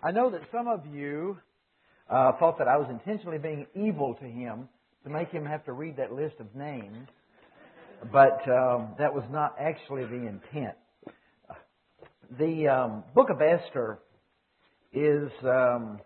I 0.00 0.12
know 0.12 0.30
that 0.30 0.42
some 0.52 0.68
of 0.68 0.86
you 0.86 1.38
uh, 2.08 2.32
thought 2.38 2.58
that 2.58 2.68
I 2.68 2.76
was 2.76 2.86
intentionally 2.88 3.38
being 3.38 3.66
evil 3.74 4.14
to 4.20 4.24
him 4.24 4.68
to 5.02 5.10
make 5.10 5.30
him 5.30 5.44
have 5.44 5.64
to 5.64 5.72
read 5.72 5.96
that 5.96 6.12
list 6.12 6.36
of 6.38 6.54
names, 6.54 7.08
but 8.12 8.40
um, 8.48 8.94
that 8.98 9.12
was 9.12 9.24
not 9.28 9.56
actually 9.58 10.04
the 10.04 10.26
intent. 10.26 10.76
The 12.38 12.68
um, 12.68 13.04
book 13.12 13.28
of 13.30 13.42
Esther 13.42 13.98
is 14.92 15.32
um, 15.42 15.98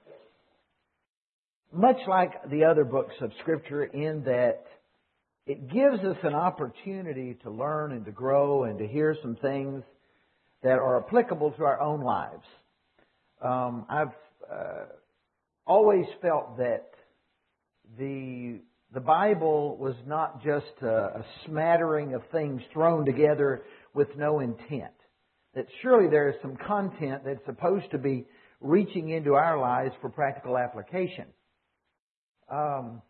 much 1.70 1.98
like 2.09 2.48
the 2.50 2.64
other 2.64 2.84
books 2.84 3.14
of 3.20 3.30
Scripture 3.40 3.84
in 3.84 4.24
that 4.24 4.64
it 5.46 5.68
gives 5.70 6.02
us 6.02 6.16
an 6.22 6.34
opportunity 6.34 7.36
to 7.43 7.50
learn 7.50 7.93
and 7.93 8.06
to 8.06 8.11
grow 8.11 8.64
and 8.64 8.79
to 8.79 8.86
hear 8.86 9.14
some 9.20 9.36
things 9.36 9.82
that 10.62 10.79
are 10.79 11.04
applicable 11.04 11.50
to 11.52 11.64
our 11.64 11.79
own 11.79 12.00
lives. 12.00 12.46
Um, 13.43 13.86
I've 13.88 14.14
uh, 14.50 14.84
always 15.66 16.07
felt 16.21 16.58
that 16.58 16.90
the 17.98 18.61
the 18.94 19.00
Bible 19.00 19.76
was 19.79 19.94
not 20.07 20.44
just 20.44 20.82
a, 20.82 21.21
a 21.21 21.25
smattering 21.46 22.14
of 22.14 22.22
things 22.31 22.61
thrown 22.72 23.07
together 23.07 23.62
with 23.94 24.08
no 24.17 24.40
intent. 24.40 24.93
That 25.54 25.67
surely 25.81 26.08
there 26.11 26.29
is 26.29 26.36
some 26.43 26.57
content 26.57 27.22
that's 27.25 27.44
supposed 27.46 27.90
to 27.93 27.98
be 27.98 28.26
reaching 28.61 29.08
into 29.08 29.34
our 29.34 29.59
lives 29.59 29.95
for 30.00 30.11
practical 30.11 30.59
application. 30.59 31.25
Um, 32.50 33.00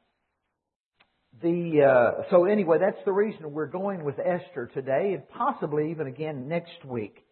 the 1.43 1.83
uh, 1.83 2.23
so 2.31 2.45
anyway, 2.45 2.79
that's 2.81 3.05
the 3.05 3.13
reason 3.13 3.53
we're 3.53 3.67
going 3.67 4.05
with 4.05 4.19
Esther 4.19 4.71
today, 4.73 5.15
and 5.15 5.29
possibly 5.29 5.91
even 5.91 6.07
again 6.07 6.49
next 6.49 6.85
week. 6.85 7.25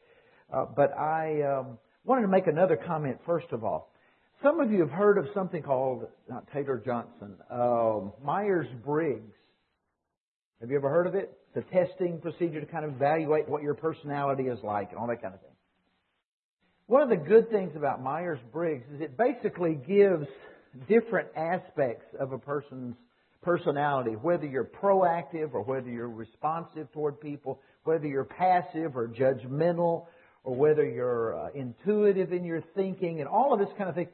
Uh, 0.52 0.64
but 0.74 0.92
I 0.92 1.42
um, 1.42 1.78
wanted 2.10 2.22
to 2.22 2.28
make 2.28 2.48
another 2.48 2.76
comment 2.76 3.18
first 3.24 3.46
of 3.52 3.62
all. 3.62 3.92
Some 4.42 4.58
of 4.58 4.72
you 4.72 4.80
have 4.80 4.90
heard 4.90 5.16
of 5.16 5.26
something 5.32 5.62
called 5.62 6.08
not 6.28 6.44
Taylor 6.52 6.82
Johnson, 6.84 7.36
uh, 7.48 8.00
Myers 8.24 8.66
Briggs. 8.84 9.32
Have 10.60 10.70
you 10.70 10.76
ever 10.76 10.90
heard 10.90 11.06
of 11.06 11.14
it? 11.14 11.38
It's 11.54 11.64
a 11.64 11.72
testing 11.72 12.20
procedure 12.20 12.58
to 12.58 12.66
kind 12.66 12.84
of 12.84 12.96
evaluate 12.96 13.48
what 13.48 13.62
your 13.62 13.74
personality 13.74 14.48
is 14.48 14.58
like 14.64 14.90
and 14.90 14.98
all 14.98 15.06
that 15.06 15.22
kind 15.22 15.34
of 15.34 15.40
thing. 15.40 15.52
One 16.88 17.02
of 17.02 17.10
the 17.10 17.16
good 17.16 17.48
things 17.48 17.76
about 17.76 18.02
Myers 18.02 18.40
Briggs 18.52 18.86
is 18.92 19.00
it 19.00 19.16
basically 19.16 19.74
gives 19.74 20.26
different 20.88 21.28
aspects 21.36 22.06
of 22.18 22.32
a 22.32 22.38
person's 22.38 22.96
personality, 23.40 24.16
whether 24.16 24.46
you're 24.46 24.64
proactive 24.64 25.54
or 25.54 25.62
whether 25.62 25.88
you're 25.88 26.10
responsive 26.10 26.90
toward 26.92 27.20
people, 27.20 27.60
whether 27.84 28.08
you're 28.08 28.24
passive 28.24 28.96
or 28.96 29.06
judgmental, 29.06 30.06
or 30.42 30.54
whether 30.54 30.84
you're 30.84 31.38
uh, 31.38 31.48
intuitive 31.54 32.32
in 32.32 32.44
your 32.44 32.62
thinking, 32.74 33.20
and 33.20 33.28
all 33.28 33.52
of 33.52 33.60
this 33.60 33.68
kind 33.76 33.88
of 33.88 33.94
thing 33.94 34.08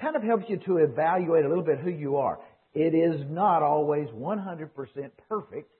kind 0.00 0.16
of 0.16 0.22
helps 0.22 0.48
you 0.48 0.56
to 0.58 0.78
evaluate 0.78 1.44
a 1.44 1.48
little 1.48 1.64
bit 1.64 1.78
who 1.78 1.90
you 1.90 2.16
are. 2.16 2.38
It 2.74 2.94
is 2.94 3.20
not 3.28 3.62
always 3.62 4.08
100% 4.08 4.68
perfect, 5.28 5.70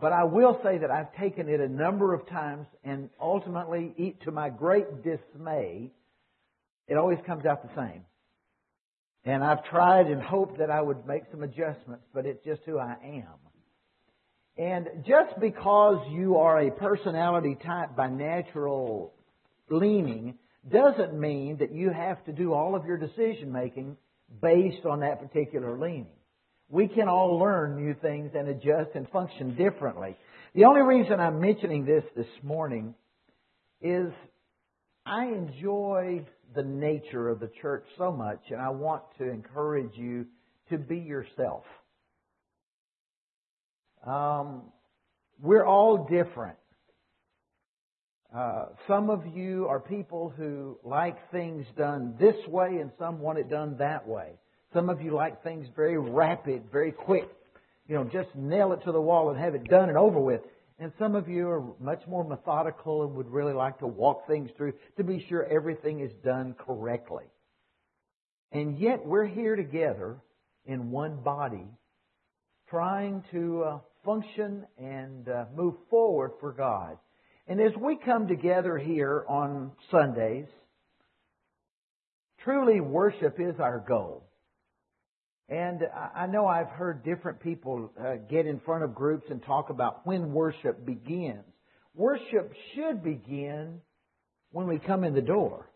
but 0.00 0.12
I 0.12 0.24
will 0.24 0.58
say 0.62 0.78
that 0.78 0.90
I've 0.90 1.14
taken 1.16 1.48
it 1.48 1.60
a 1.60 1.68
number 1.68 2.14
of 2.14 2.26
times, 2.28 2.66
and 2.84 3.10
ultimately, 3.20 4.16
to 4.24 4.30
my 4.30 4.48
great 4.48 5.02
dismay, 5.02 5.90
it 6.88 6.96
always 6.96 7.18
comes 7.26 7.44
out 7.44 7.62
the 7.62 7.80
same. 7.80 8.04
And 9.24 9.44
I've 9.44 9.64
tried 9.64 10.06
and 10.06 10.22
hoped 10.22 10.58
that 10.58 10.70
I 10.70 10.80
would 10.80 11.06
make 11.06 11.24
some 11.30 11.42
adjustments, 11.42 12.04
but 12.14 12.24
it's 12.24 12.42
just 12.44 12.62
who 12.64 12.78
I 12.78 12.96
am. 13.04 13.49
And 14.56 14.88
just 15.06 15.38
because 15.40 16.06
you 16.10 16.36
are 16.36 16.60
a 16.60 16.70
personality 16.70 17.56
type 17.64 17.96
by 17.96 18.08
natural 18.08 19.12
leaning 19.70 20.38
doesn't 20.70 21.18
mean 21.18 21.58
that 21.58 21.72
you 21.72 21.90
have 21.90 22.22
to 22.24 22.32
do 22.32 22.52
all 22.52 22.74
of 22.74 22.84
your 22.84 22.98
decision 22.98 23.52
making 23.52 23.96
based 24.42 24.84
on 24.84 25.00
that 25.00 25.20
particular 25.20 25.78
leaning. 25.78 26.06
We 26.68 26.88
can 26.88 27.08
all 27.08 27.38
learn 27.38 27.76
new 27.76 27.94
things 27.94 28.32
and 28.34 28.48
adjust 28.48 28.90
and 28.94 29.08
function 29.08 29.56
differently. 29.56 30.16
The 30.54 30.64
only 30.64 30.82
reason 30.82 31.18
I'm 31.18 31.40
mentioning 31.40 31.84
this 31.84 32.04
this 32.14 32.26
morning 32.42 32.94
is 33.80 34.12
I 35.06 35.26
enjoy 35.26 36.26
the 36.54 36.62
nature 36.62 37.28
of 37.28 37.40
the 37.40 37.50
church 37.62 37.84
so 37.96 38.12
much, 38.12 38.40
and 38.50 38.60
I 38.60 38.70
want 38.70 39.02
to 39.18 39.28
encourage 39.28 39.96
you 39.96 40.26
to 40.70 40.78
be 40.78 40.98
yourself. 40.98 41.64
Um, 44.06 44.62
we're 45.40 45.64
all 45.64 46.08
different. 46.10 46.56
Uh, 48.34 48.66
some 48.86 49.10
of 49.10 49.26
you 49.34 49.66
are 49.68 49.80
people 49.80 50.32
who 50.36 50.78
like 50.84 51.30
things 51.32 51.66
done 51.76 52.14
this 52.18 52.36
way, 52.46 52.78
and 52.80 52.90
some 52.98 53.20
want 53.20 53.38
it 53.38 53.50
done 53.50 53.76
that 53.78 54.06
way. 54.06 54.32
Some 54.72 54.88
of 54.88 55.00
you 55.00 55.12
like 55.12 55.42
things 55.42 55.66
very 55.74 55.98
rapid, 55.98 56.62
very 56.70 56.92
quick. 56.92 57.28
You 57.88 57.96
know, 57.96 58.04
just 58.04 58.28
nail 58.36 58.72
it 58.72 58.84
to 58.84 58.92
the 58.92 59.00
wall 59.00 59.30
and 59.30 59.38
have 59.38 59.56
it 59.56 59.64
done 59.64 59.88
and 59.88 59.98
over 59.98 60.20
with. 60.20 60.42
And 60.78 60.92
some 60.98 61.16
of 61.16 61.28
you 61.28 61.48
are 61.48 61.62
much 61.80 62.02
more 62.06 62.24
methodical 62.24 63.02
and 63.02 63.14
would 63.16 63.28
really 63.28 63.52
like 63.52 63.80
to 63.80 63.86
walk 63.86 64.26
things 64.28 64.48
through 64.56 64.74
to 64.96 65.04
be 65.04 65.26
sure 65.28 65.44
everything 65.44 66.00
is 66.00 66.12
done 66.24 66.54
correctly. 66.54 67.24
And 68.52 68.78
yet 68.78 69.04
we're 69.04 69.26
here 69.26 69.56
together 69.56 70.18
in 70.64 70.90
one 70.90 71.16
body 71.22 71.66
trying 72.70 73.24
to 73.32 73.64
uh, 73.64 73.78
function 74.04 74.66
and 74.78 75.28
uh, 75.28 75.44
move 75.54 75.74
forward 75.88 76.32
for 76.40 76.52
God. 76.52 76.98
And 77.46 77.60
as 77.60 77.72
we 77.80 77.96
come 77.96 78.28
together 78.28 78.78
here 78.78 79.24
on 79.28 79.72
Sundays, 79.90 80.46
truly 82.44 82.80
worship 82.80 83.36
is 83.38 83.58
our 83.58 83.84
goal. 83.86 84.24
And 85.48 85.80
I 86.14 86.26
know 86.26 86.46
I've 86.46 86.68
heard 86.68 87.04
different 87.04 87.40
people 87.40 87.90
uh, 88.00 88.16
get 88.30 88.46
in 88.46 88.60
front 88.60 88.84
of 88.84 88.94
groups 88.94 89.24
and 89.30 89.42
talk 89.42 89.68
about 89.70 90.06
when 90.06 90.32
worship 90.32 90.86
begins. 90.86 91.42
Worship 91.92 92.54
should 92.74 93.02
begin 93.02 93.80
when 94.52 94.68
we 94.68 94.78
come 94.78 95.02
in 95.02 95.12
the 95.12 95.20
door. 95.20 95.68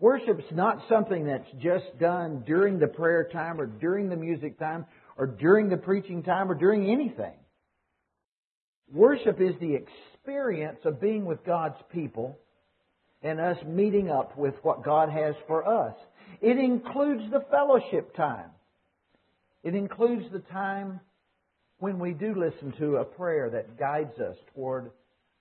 Worship's 0.00 0.50
not 0.50 0.82
something 0.88 1.26
that's 1.26 1.48
just 1.62 1.96
done 2.00 2.42
during 2.44 2.80
the 2.80 2.88
prayer 2.88 3.28
time 3.32 3.60
or 3.60 3.66
during 3.66 4.08
the 4.08 4.16
music 4.16 4.58
time 4.58 4.86
or 5.22 5.26
during 5.28 5.68
the 5.68 5.76
preaching 5.76 6.24
time 6.24 6.50
or 6.50 6.54
during 6.56 6.90
anything. 6.90 7.34
Worship 8.92 9.40
is 9.40 9.54
the 9.60 9.76
experience 9.76 10.80
of 10.84 11.00
being 11.00 11.26
with 11.26 11.46
God's 11.46 11.80
people 11.92 12.40
and 13.22 13.38
us 13.38 13.56
meeting 13.64 14.10
up 14.10 14.36
with 14.36 14.54
what 14.62 14.84
God 14.84 15.10
has 15.10 15.36
for 15.46 15.64
us. 15.64 15.94
It 16.40 16.58
includes 16.58 17.22
the 17.30 17.44
fellowship 17.52 18.16
time. 18.16 18.50
It 19.62 19.76
includes 19.76 20.24
the 20.32 20.40
time 20.40 20.98
when 21.78 22.00
we 22.00 22.14
do 22.14 22.34
listen 22.34 22.76
to 22.80 22.96
a 22.96 23.04
prayer 23.04 23.48
that 23.48 23.78
guides 23.78 24.18
us 24.18 24.34
toward 24.56 24.90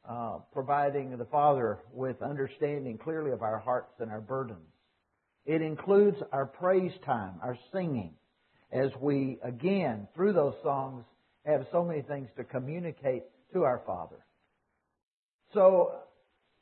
uh, 0.07 0.37
providing 0.53 1.17
the 1.17 1.25
Father 1.25 1.79
with 1.91 2.21
understanding 2.21 2.99
clearly 2.99 3.31
of 3.31 3.41
our 3.41 3.57
hearts 3.57 3.95
and 3.99 4.11
our 4.11 4.21
burdens. 4.21 4.59
It 5.47 5.63
includes 5.63 6.17
our 6.31 6.45
praise 6.45 6.93
time, 7.03 7.39
our 7.41 7.57
singing, 7.73 8.13
as 8.71 8.91
we, 8.99 9.37
again, 9.43 10.07
through 10.15 10.33
those 10.33 10.55
songs, 10.63 11.03
have 11.45 11.65
so 11.71 11.83
many 11.83 12.01
things 12.01 12.29
to 12.37 12.43
communicate 12.43 13.23
to 13.53 13.63
our 13.63 13.81
Father. 13.85 14.23
So 15.53 15.93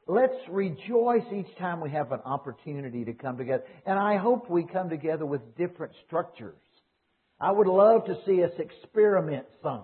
let's 0.08 0.34
rejoice 0.50 1.24
each 1.34 1.56
time 1.58 1.82
we 1.82 1.92
have 1.92 2.12
an 2.12 2.22
opportunity 2.26 3.06
to 3.06 3.14
come 3.14 3.38
together. 3.38 3.64
And 3.86 4.00
I 4.00 4.18
hope 4.18 4.50
we 4.50 4.64
come 4.64 4.90
together 4.90 5.26
with 5.26 5.56
different 5.56 5.94
structures. 6.08 6.62
I 7.40 7.52
would 7.52 7.68
love 7.68 8.06
to 8.06 8.18
see 8.26 8.44
us 8.44 8.52
experiment 8.58 9.46
some. 9.62 9.84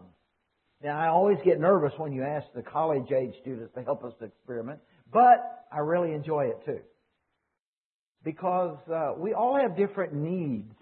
Now, 0.83 0.99
I 0.99 1.07
always 1.07 1.37
get 1.45 1.59
nervous 1.59 1.93
when 1.97 2.11
you 2.11 2.23
ask 2.23 2.45
the 2.53 2.61
college 2.61 3.11
age 3.11 3.33
students 3.41 3.73
to 3.75 3.83
help 3.83 4.03
us 4.03 4.13
experiment, 4.21 4.79
but 5.11 5.65
I 5.71 5.79
really 5.79 6.13
enjoy 6.13 6.45
it 6.47 6.65
too. 6.65 6.79
Because 8.23 8.77
uh, 8.91 9.13
we 9.17 9.33
all 9.33 9.57
have 9.57 9.77
different 9.77 10.13
needs. 10.13 10.73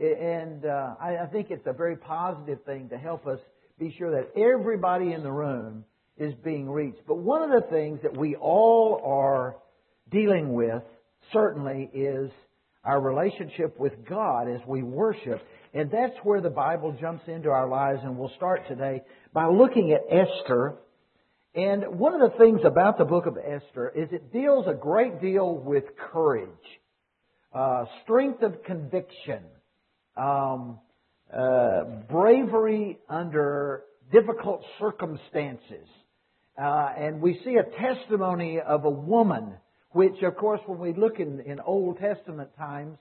And 0.00 0.64
uh, 0.64 0.94
I, 1.00 1.16
I 1.22 1.26
think 1.26 1.50
it's 1.50 1.66
a 1.66 1.72
very 1.72 1.96
positive 1.96 2.62
thing 2.64 2.88
to 2.90 2.98
help 2.98 3.26
us 3.26 3.38
be 3.78 3.94
sure 3.98 4.10
that 4.10 4.38
everybody 4.40 5.12
in 5.12 5.22
the 5.22 5.32
room 5.32 5.84
is 6.18 6.34
being 6.44 6.68
reached. 6.68 7.00
But 7.06 7.18
one 7.18 7.42
of 7.42 7.50
the 7.50 7.68
things 7.68 8.00
that 8.02 8.16
we 8.16 8.36
all 8.36 9.00
are 9.04 9.56
dealing 10.10 10.52
with, 10.52 10.82
certainly, 11.32 11.90
is 11.92 12.30
our 12.84 13.00
relationship 13.00 13.78
with 13.78 13.92
God 14.08 14.48
as 14.48 14.60
we 14.66 14.82
worship. 14.82 15.42
And 15.74 15.90
that's 15.90 16.16
where 16.22 16.40
the 16.40 16.50
Bible 16.50 16.96
jumps 16.98 17.24
into 17.26 17.50
our 17.50 17.68
lives, 17.68 18.00
and 18.02 18.16
we'll 18.16 18.32
start 18.36 18.66
today 18.68 19.02
by 19.32 19.46
looking 19.46 19.92
at 19.92 20.02
Esther. 20.10 20.76
And 21.54 21.98
one 21.98 22.14
of 22.14 22.32
the 22.32 22.38
things 22.38 22.60
about 22.64 22.96
the 22.98 23.04
book 23.04 23.26
of 23.26 23.36
Esther 23.36 23.92
is 23.94 24.08
it 24.12 24.32
deals 24.32 24.66
a 24.68 24.74
great 24.74 25.20
deal 25.20 25.54
with 25.54 25.84
courage, 26.12 26.48
uh, 27.52 27.84
strength 28.04 28.42
of 28.42 28.62
conviction, 28.62 29.42
um, 30.16 30.78
uh, 31.32 31.84
bravery 32.10 32.98
under 33.08 33.82
difficult 34.12 34.62
circumstances. 34.78 35.86
Uh, 36.60 36.90
and 36.96 37.20
we 37.20 37.40
see 37.44 37.56
a 37.56 37.94
testimony 37.94 38.60
of 38.60 38.84
a 38.84 38.90
woman 38.90 39.54
which, 39.90 40.22
of 40.22 40.36
course, 40.36 40.60
when 40.66 40.78
we 40.78 40.92
look 40.92 41.20
in, 41.20 41.40
in 41.40 41.58
Old 41.60 41.98
Testament 41.98 42.50
times, 42.58 42.98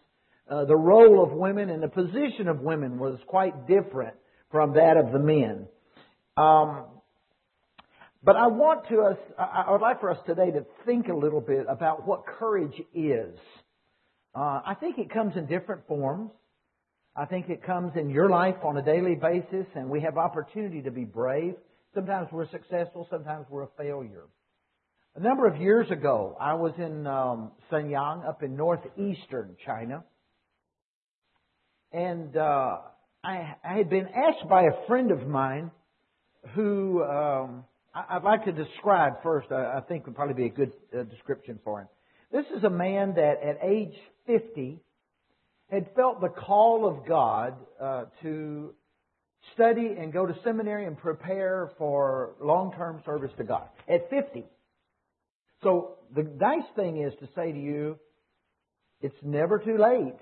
uh, 0.49 0.65
the 0.65 0.75
role 0.75 1.23
of 1.23 1.31
women 1.31 1.69
and 1.69 1.83
the 1.83 1.87
position 1.87 2.47
of 2.47 2.61
women 2.61 2.99
was 2.99 3.19
quite 3.27 3.67
different 3.67 4.15
from 4.51 4.73
that 4.75 4.95
of 4.97 5.11
the 5.11 5.19
men. 5.19 5.67
Um, 6.37 6.85
but 8.23 8.35
I 8.35 8.47
want 8.47 8.87
to 8.89 9.01
us, 9.01 9.17
I 9.37 9.71
would 9.71 9.81
like 9.81 9.99
for 9.99 10.09
us 10.09 10.17
today 10.25 10.51
to 10.51 10.65
think 10.85 11.07
a 11.09 11.15
little 11.15 11.41
bit 11.41 11.65
about 11.69 12.07
what 12.07 12.25
courage 12.25 12.81
is. 12.93 13.37
Uh, 14.33 14.61
I 14.65 14.75
think 14.79 14.97
it 14.97 15.11
comes 15.11 15.35
in 15.35 15.45
different 15.45 15.87
forms. 15.87 16.31
I 17.17 17.25
think 17.25 17.47
it 17.49 17.63
comes 17.63 17.93
in 17.95 18.09
your 18.09 18.29
life 18.29 18.57
on 18.63 18.75
a 18.75 18.81
daily 18.81 19.15
basis, 19.15 19.65
and 19.75 19.89
we 19.89 20.01
have 20.01 20.17
opportunity 20.17 20.81
to 20.81 20.91
be 20.91 21.05
brave. 21.05 21.55
Sometimes 21.93 22.27
we're 22.29 22.49
successful, 22.49 23.07
sometimes 23.09 23.45
we're 23.49 23.63
a 23.63 23.69
failure. 23.77 24.25
A 25.15 25.21
number 25.21 25.47
of 25.47 25.55
years 25.61 25.89
ago, 25.91 26.35
I 26.41 26.55
was 26.55 26.73
in 26.77 27.07
um, 27.07 27.51
up 27.71 28.43
in 28.43 28.57
northeastern 28.57 29.55
China, 29.65 30.03
and 31.93 32.35
uh, 32.35 32.79
I, 33.23 33.55
I 33.63 33.77
had 33.77 33.89
been 33.89 34.07
asked 34.07 34.49
by 34.49 34.63
a 34.63 34.87
friend 34.87 35.11
of 35.11 35.25
mine 35.25 35.71
who 36.53 37.01
um, 37.01 37.63
I, 37.93 38.15
would 38.17 38.25
like 38.25 38.43
to 38.43 38.51
describe 38.51 39.23
first. 39.23 39.53
I, 39.53 39.77
I, 39.77 39.81
think 39.87 40.05
would 40.05 40.15
probably 40.15 40.35
be 40.35 40.47
a 40.47 40.55
good 40.55 40.73
uh, 40.93 41.03
description 41.03 41.59
for 41.63 41.79
him. 41.79 41.87
This 42.33 42.45
is 42.57 42.65
a 42.65 42.69
man 42.69 43.13
that, 43.15 43.41
at 43.41 43.59
age 43.63 43.95
50, 44.27 44.81
had 45.69 45.87
felt 45.95 46.21
the 46.21 46.29
call 46.29 46.87
of 46.87 47.07
God 47.07 47.55
uh, 47.81 48.05
to 48.21 48.73
study 49.53 49.95
and 49.97 50.11
go 50.11 50.25
to 50.25 50.35
seminary 50.43 50.85
and 50.85 50.97
prepare 50.97 51.71
for 51.77 52.35
long-term 52.41 53.01
service 53.05 53.31
to 53.37 53.43
God 53.43 53.67
at 53.87 54.09
50. 54.09 54.43
So 55.63 55.95
the 56.15 56.23
nice 56.23 56.67
thing 56.75 57.01
is 57.01 57.13
to 57.19 57.27
say 57.35 57.51
to 57.51 57.59
you, 57.59 57.97
it's 59.01 59.15
never 59.23 59.59
too 59.59 59.77
late. 59.77 60.17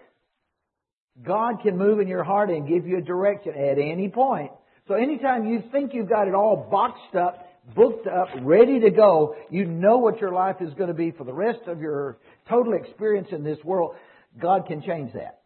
God 1.22 1.62
can 1.62 1.78
move 1.78 2.00
in 2.00 2.08
your 2.08 2.24
heart 2.24 2.50
and 2.50 2.68
give 2.68 2.88
you 2.88 2.98
a 2.98 3.02
direction 3.02 3.54
at 3.54 3.78
any 3.78 4.10
point. 4.10 4.52
So 4.88 4.96
anytime 4.96 5.46
you 5.46 5.64
think 5.72 5.94
you've 5.94 6.10
got 6.10 6.28
it 6.28 6.34
all 6.34 6.68
boxed 6.70 7.16
up, 7.16 7.48
booked 7.76 8.08
up, 8.08 8.28
ready 8.42 8.80
to 8.82 8.90
go, 8.90 9.36
you 9.50 9.66
know 9.66 9.98
what 9.98 10.20
your 10.20 10.32
life 10.32 10.58
is 10.60 10.74
going 10.74 10.90
to 10.90 10.94
be 10.94 11.12
for 11.12 11.24
the 11.24 11.34
rest 11.34 11.62
of 11.68 11.80
your 11.80 12.18
total 12.50 12.74
experience 12.74 13.30
in 13.32 13.44
this 13.44 13.58
world, 13.64 13.96
God 14.40 14.68
can 14.68 14.82
change 14.82 15.14
that. 15.14 15.42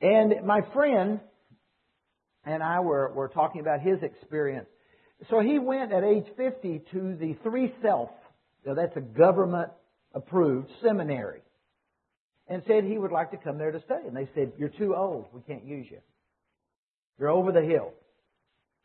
And 0.00 0.46
my 0.46 0.60
friend 0.72 1.20
and 2.44 2.62
I 2.62 2.80
were, 2.80 3.12
were 3.12 3.28
talking 3.28 3.60
about 3.60 3.80
his 3.80 4.02
experience. 4.02 4.68
So 5.30 5.40
he 5.40 5.58
went 5.58 5.92
at 5.92 6.04
age 6.04 6.26
50 6.36 6.82
to 6.92 7.16
the 7.16 7.36
Three 7.42 7.72
Self, 7.82 8.10
now 8.64 8.74
that's 8.74 8.96
a 8.96 9.00
government 9.00 9.70
approved 10.12 10.68
seminary, 10.82 11.40
and 12.48 12.62
said 12.66 12.84
he 12.84 12.98
would 12.98 13.12
like 13.12 13.30
to 13.30 13.36
come 13.36 13.58
there 13.58 13.70
to 13.70 13.80
study. 13.82 14.06
And 14.06 14.16
they 14.16 14.28
said, 14.34 14.52
You're 14.58 14.68
too 14.68 14.94
old. 14.94 15.26
We 15.32 15.40
can't 15.42 15.64
use 15.64 15.86
you. 15.90 15.98
You're 17.18 17.30
over 17.30 17.52
the 17.52 17.62
hill. 17.62 17.92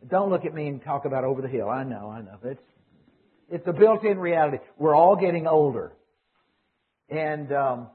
Don't 0.08 0.30
look 0.30 0.46
at 0.46 0.54
me 0.54 0.68
and 0.68 0.84
talk 0.84 1.06
about 1.06 1.24
over 1.24 1.42
the 1.42 1.48
hill. 1.48 1.70
I 1.70 1.84
know, 1.84 2.10
I 2.10 2.22
know. 2.22 2.38
It's, 2.44 2.62
it's 3.50 3.68
a 3.68 3.74
built 3.74 4.04
in 4.04 4.18
reality. 4.18 4.58
We're 4.78 4.96
all 4.96 5.16
getting 5.16 5.48
older. 5.48 5.92
And 7.10 7.52
um, 7.52 7.88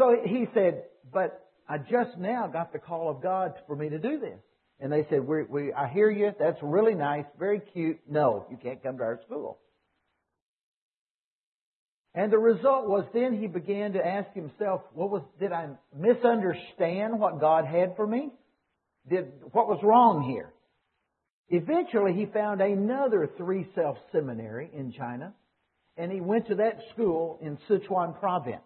so 0.00 0.16
he 0.24 0.46
said, 0.54 0.84
But 1.12 1.46
I 1.68 1.78
just 1.78 2.18
now 2.18 2.48
got 2.48 2.72
the 2.72 2.78
call 2.78 3.10
of 3.10 3.22
God 3.22 3.54
for 3.66 3.76
me 3.76 3.90
to 3.90 3.98
do 3.98 4.18
this. 4.18 4.40
And 4.80 4.90
they 4.90 5.06
said, 5.10 5.26
we, 5.26 5.42
we, 5.44 5.72
I 5.74 5.88
hear 5.88 6.10
you. 6.10 6.32
That's 6.38 6.58
really 6.62 6.94
nice. 6.94 7.26
Very 7.38 7.60
cute. 7.60 8.00
No, 8.08 8.46
you 8.50 8.56
can't 8.56 8.82
come 8.82 8.96
to 8.96 9.04
our 9.04 9.20
school. 9.26 9.58
And 12.14 12.32
the 12.32 12.38
result 12.38 12.88
was 12.88 13.04
then 13.12 13.38
he 13.38 13.46
began 13.46 13.92
to 13.92 14.04
ask 14.04 14.32
himself, 14.34 14.80
what 14.94 15.10
was, 15.10 15.22
did 15.38 15.52
I 15.52 15.68
misunderstand 15.96 17.20
what 17.20 17.40
God 17.40 17.66
had 17.66 17.94
for 17.94 18.06
me? 18.06 18.30
Did, 19.08 19.30
what 19.52 19.68
was 19.68 19.80
wrong 19.82 20.28
here? 20.28 20.50
Eventually 21.50 22.14
he 22.14 22.26
found 22.26 22.60
another 22.60 23.28
three 23.36 23.68
self 23.74 23.98
seminary 24.12 24.70
in 24.74 24.92
China 24.92 25.34
and 25.96 26.10
he 26.10 26.20
went 26.20 26.48
to 26.48 26.56
that 26.56 26.78
school 26.94 27.38
in 27.42 27.58
Sichuan 27.68 28.18
province. 28.18 28.62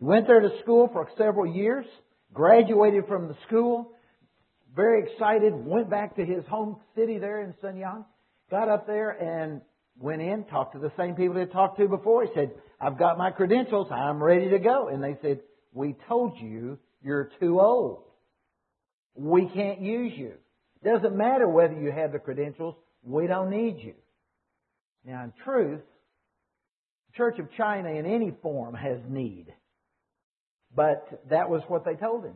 Went 0.00 0.26
there 0.26 0.40
to 0.40 0.60
school 0.62 0.88
for 0.92 1.08
several 1.18 1.46
years, 1.46 1.84
graduated 2.32 3.06
from 3.06 3.28
the 3.28 3.36
school, 3.46 3.92
very 4.74 5.10
excited, 5.10 5.52
went 5.54 5.90
back 5.90 6.16
to 6.16 6.24
his 6.24 6.44
home 6.46 6.76
city 6.94 7.18
there 7.18 7.42
in 7.42 7.54
Shenyang, 7.62 8.04
got 8.50 8.68
up 8.68 8.86
there 8.86 9.10
and 9.10 9.60
went 9.98 10.22
in, 10.22 10.44
talked 10.44 10.74
to 10.74 10.78
the 10.78 10.92
same 10.96 11.16
people 11.16 11.34
he 11.34 11.40
had 11.40 11.52
talked 11.52 11.78
to 11.78 11.88
before. 11.88 12.24
He 12.24 12.30
said, 12.34 12.52
I've 12.80 12.98
got 12.98 13.18
my 13.18 13.32
credentials, 13.32 13.88
I'm 13.90 14.22
ready 14.22 14.50
to 14.50 14.58
go. 14.60 14.88
And 14.88 15.02
they 15.02 15.16
said, 15.20 15.40
we 15.72 15.96
told 16.06 16.38
you 16.38 16.78
you're 17.02 17.30
too 17.40 17.60
old. 17.60 18.04
We 19.16 19.48
can't 19.52 19.80
use 19.80 20.12
you. 20.16 20.34
Doesn't 20.84 21.16
matter 21.16 21.48
whether 21.48 21.74
you 21.74 21.90
have 21.90 22.12
the 22.12 22.20
credentials, 22.20 22.76
we 23.02 23.26
don't 23.26 23.50
need 23.50 23.78
you. 23.80 23.94
Now 25.04 25.24
in 25.24 25.32
truth, 25.44 25.80
the 27.10 27.16
Church 27.16 27.40
of 27.40 27.48
China 27.56 27.88
in 27.88 28.06
any 28.06 28.32
form 28.42 28.74
has 28.74 28.98
need. 29.08 29.46
But 30.74 31.22
that 31.30 31.48
was 31.48 31.62
what 31.68 31.84
they 31.84 31.94
told 31.94 32.24
him. 32.24 32.34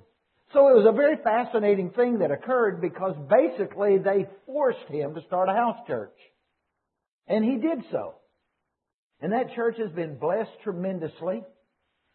So 0.52 0.68
it 0.68 0.76
was 0.76 0.86
a 0.86 0.92
very 0.92 1.16
fascinating 1.16 1.90
thing 1.90 2.18
that 2.18 2.30
occurred 2.30 2.80
because 2.80 3.14
basically 3.30 3.98
they 3.98 4.26
forced 4.44 4.86
him 4.88 5.14
to 5.14 5.22
start 5.22 5.48
a 5.48 5.52
house 5.52 5.78
church. 5.86 6.16
And 7.26 7.44
he 7.44 7.56
did 7.56 7.84
so. 7.90 8.16
And 9.20 9.32
that 9.32 9.54
church 9.54 9.76
has 9.78 9.90
been 9.92 10.18
blessed 10.18 10.50
tremendously. 10.62 11.42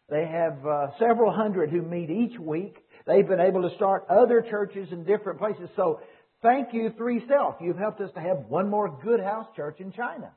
They 0.08 0.26
have 0.26 0.64
uh, 0.64 0.86
several 0.98 1.32
hundred 1.32 1.70
who 1.70 1.82
meet 1.82 2.10
each 2.10 2.38
week. 2.38 2.76
They've 3.06 3.26
been 3.26 3.40
able 3.40 3.68
to 3.68 3.74
start 3.76 4.06
other 4.08 4.44
churches 4.48 4.88
in 4.92 5.04
different 5.04 5.38
places. 5.38 5.68
So 5.74 6.00
thank 6.42 6.72
you, 6.72 6.92
Three 6.96 7.22
Self. 7.26 7.56
You've 7.60 7.78
helped 7.78 8.00
us 8.00 8.10
to 8.14 8.20
have 8.20 8.46
one 8.48 8.70
more 8.70 9.00
good 9.02 9.20
house 9.20 9.46
church 9.56 9.80
in 9.80 9.92
China. 9.92 10.32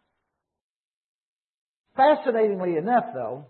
Fascinatingly 1.96 2.78
enough, 2.78 3.06
though, 3.14 3.48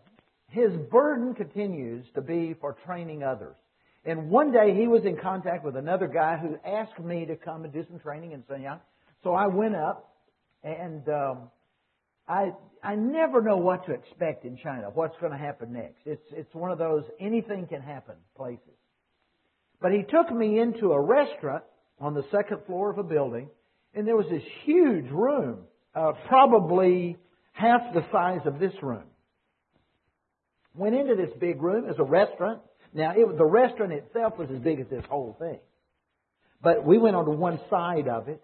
his 0.52 0.72
burden 0.92 1.34
continues 1.34 2.06
to 2.14 2.22
be 2.22 2.56
for 2.60 2.76
training 2.86 3.24
others. 3.24 3.56
And 4.04 4.30
one 4.30 4.52
day 4.52 4.76
he 4.76 4.88
was 4.88 5.04
in 5.06 5.16
contact 5.18 5.64
with 5.64 5.78
another 5.78 6.08
guy 6.08 6.38
who 6.38 6.58
asked 6.70 7.00
me 7.00 7.26
to 7.26 7.38
come 7.38 7.64
and 7.64 7.72
do 7.72 7.86
some 7.90 8.00
training 8.00 8.34
in 8.34 8.44
Shenyang. 8.44 8.80
So 9.24 9.34
I 9.34 9.48
went 9.48 9.76
up, 9.76 10.14
and 10.64 11.08
um, 11.08 11.38
I 12.28 12.52
I 12.84 12.96
never 12.96 13.42
know 13.42 13.58
what 13.58 13.86
to 13.86 13.94
expect 13.94 14.44
in 14.44 14.58
China. 14.58 14.90
What's 14.94 15.16
going 15.22 15.32
to 15.32 15.38
happen 15.38 15.72
next? 15.72 16.02
It's 16.06 16.26
it's 16.32 16.54
one 16.54 16.72
of 16.72 16.80
those 16.80 17.04
anything 17.20 17.68
can 17.68 17.82
happen 17.82 18.16
places. 18.36 18.60
But 19.82 19.94
he 19.94 20.04
took 20.04 20.36
me 20.36 20.60
into 20.60 20.92
a 20.92 21.02
restaurant 21.02 21.64
on 22.00 22.14
the 22.14 22.24
second 22.32 22.66
floor 22.66 22.92
of 22.92 22.98
a 22.98 23.04
building, 23.04 23.50
and 23.94 24.06
there 24.06 24.18
was 24.18 24.28
this 24.30 24.44
huge 24.66 25.10
room, 25.12 25.60
uh, 25.96 26.12
probably 26.28 27.18
half 27.54 27.94
the 27.94 28.04
size 28.12 28.42
of 28.46 28.60
this 28.60 28.74
room. 28.82 29.04
Went 30.76 30.96
into 30.96 31.16
this 31.16 31.32
big 31.40 31.62
room. 31.62 31.90
as 31.90 32.00
a 32.00 32.04
restaurant. 32.04 32.62
Now, 32.94 33.12
it, 33.12 33.38
the 33.38 33.46
restaurant 33.46 33.94
itself 33.94 34.38
was 34.38 34.50
as 34.50 34.60
big 34.60 34.80
as 34.80 34.88
this 34.88 35.04
whole 35.10 35.36
thing. 35.40 35.60
But 36.62 36.86
we 36.86 36.98
went 36.98 37.16
on 37.16 37.26
to 37.26 37.32
one 37.32 37.60
side 37.70 38.08
of 38.08 38.28
it. 38.28 38.42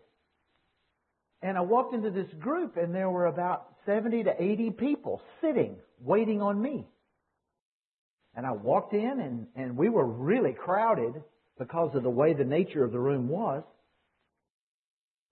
And 1.42 1.58
I 1.58 1.62
walked 1.62 1.94
into 1.94 2.10
this 2.10 2.28
group, 2.40 2.78
and 2.78 2.94
there 2.94 3.10
were 3.10 3.28
about 3.28 3.68
70 3.86 4.24
to 4.24 4.34
80 4.42 4.72
people 4.72 5.22
sitting, 5.42 5.76
waiting 6.02 6.42
on 6.42 6.60
me. 6.60 6.88
And 8.36 8.46
I 8.46 8.52
walked 8.52 8.94
in, 8.94 9.20
and, 9.20 9.48
and 9.56 9.78
we 9.78 9.90
were 9.90 10.06
really 10.06 10.54
crowded 10.54 11.14
because 11.60 11.96
of 11.96 12.04
the 12.04 12.10
way 12.10 12.34
the 12.34 12.44
nature 12.44 12.84
of 12.84 12.92
the 12.92 13.00
room 13.00 13.28
was. 13.28 13.64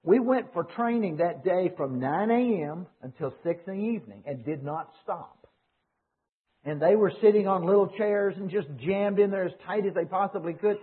We 0.04 0.20
went 0.20 0.54
for 0.54 0.64
training 0.64 1.18
that 1.18 1.44
day 1.44 1.72
from 1.75 2.00
9 2.00 2.30
a.m. 2.30 2.86
until 3.02 3.34
6 3.44 3.60
in 3.68 3.74
the 3.74 3.80
evening 3.80 4.24
and 4.28 4.46
did 4.46 4.64
not 4.64 4.92
stop 5.04 5.45
and 6.65 6.81
they 6.81 6.95
were 6.95 7.12
sitting 7.22 7.48
on 7.48 7.63
little 7.65 7.88
chairs 7.88 8.34
and 8.38 8.50
just 8.50 8.67
jammed 8.77 9.19
in 9.19 9.29
there 9.29 9.45
as 9.45 9.53
tight 9.65 9.86
as 9.86 9.93
they 9.93 10.05
possibly 10.05 10.53
could. 10.53 10.77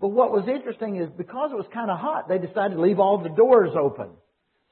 But 0.00 0.08
what 0.08 0.30
was 0.30 0.48
interesting 0.48 0.96
is 0.96 1.10
because 1.16 1.50
it 1.52 1.56
was 1.56 1.66
kind 1.74 1.90
of 1.90 1.98
hot, 1.98 2.28
they 2.28 2.38
decided 2.38 2.76
to 2.76 2.80
leave 2.80 3.00
all 3.00 3.18
the 3.18 3.28
doors 3.28 3.72
open. 3.78 4.10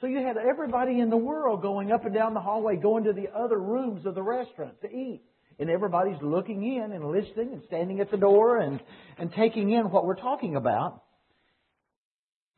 So 0.01 0.07
you 0.07 0.25
had 0.25 0.37
everybody 0.37 1.01
in 1.01 1.11
the 1.11 1.17
world 1.17 1.61
going 1.61 1.91
up 1.91 2.05
and 2.05 2.15
down 2.15 2.33
the 2.33 2.41
hallway, 2.41 2.77
going 2.77 3.05
to 3.05 3.13
the 3.13 3.27
other 3.37 3.59
rooms 3.59 4.07
of 4.07 4.15
the 4.15 4.23
restaurant 4.23 4.81
to 4.83 4.89
eat. 4.89 5.23
And 5.59 5.69
everybody's 5.69 6.23
looking 6.23 6.63
in 6.77 6.93
and 6.93 7.11
listening 7.11 7.53
and 7.53 7.63
standing 7.67 7.99
at 7.99 8.13
the 8.13 8.17
door 8.17 8.59
and, 8.59 8.81
and 9.19 9.33
taking 9.33 9.73
in 9.73 9.91
what 9.91 10.07
we're 10.07 10.15
talking 10.15 10.55
about. 10.55 11.03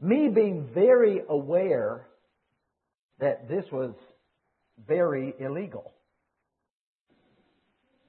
Me 0.03 0.29
being 0.29 0.69
very 0.75 1.23
aware 1.27 2.07
that 3.21 3.49
this 3.49 3.65
was 3.73 3.95
very 4.87 5.35
illegal. 5.41 5.95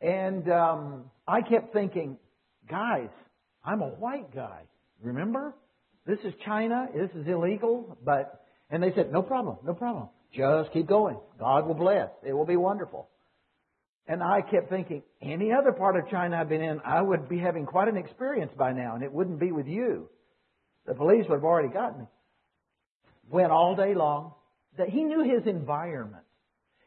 And 0.01 0.49
um, 0.49 1.05
I 1.27 1.41
kept 1.41 1.73
thinking, 1.73 2.17
guys, 2.69 3.09
I'm 3.63 3.81
a 3.81 3.89
white 3.89 4.33
guy. 4.33 4.63
Remember? 5.01 5.55
This 6.05 6.19
is 6.23 6.33
China. 6.43 6.87
This 6.93 7.11
is 7.11 7.27
illegal. 7.27 7.97
But 8.03 8.41
and 8.71 8.81
they 8.81 8.93
said, 8.95 9.11
no 9.11 9.21
problem, 9.21 9.57
no 9.65 9.73
problem. 9.73 10.07
Just 10.33 10.71
keep 10.71 10.87
going. 10.87 11.17
God 11.37 11.67
will 11.67 11.75
bless. 11.75 12.09
It 12.25 12.33
will 12.33 12.45
be 12.45 12.55
wonderful. 12.55 13.09
And 14.07 14.23
I 14.23 14.41
kept 14.41 14.69
thinking, 14.69 15.03
any 15.21 15.51
other 15.51 15.73
part 15.73 15.97
of 15.97 16.09
China 16.09 16.37
I've 16.37 16.49
been 16.49 16.61
in, 16.61 16.79
I 16.85 17.01
would 17.01 17.29
be 17.29 17.37
having 17.37 17.65
quite 17.65 17.89
an 17.89 17.97
experience 17.97 18.51
by 18.57 18.71
now, 18.71 18.95
and 18.95 19.03
it 19.03 19.11
wouldn't 19.11 19.39
be 19.39 19.51
with 19.51 19.67
you. 19.67 20.09
The 20.87 20.95
police 20.95 21.25
would 21.29 21.35
have 21.35 21.43
already 21.43 21.67
gotten 21.67 21.99
me. 21.99 22.05
Went 23.29 23.51
all 23.51 23.75
day 23.75 23.93
long. 23.93 24.33
That 24.77 24.89
he 24.89 25.03
knew 25.03 25.23
his 25.23 25.45
environment. 25.45 26.23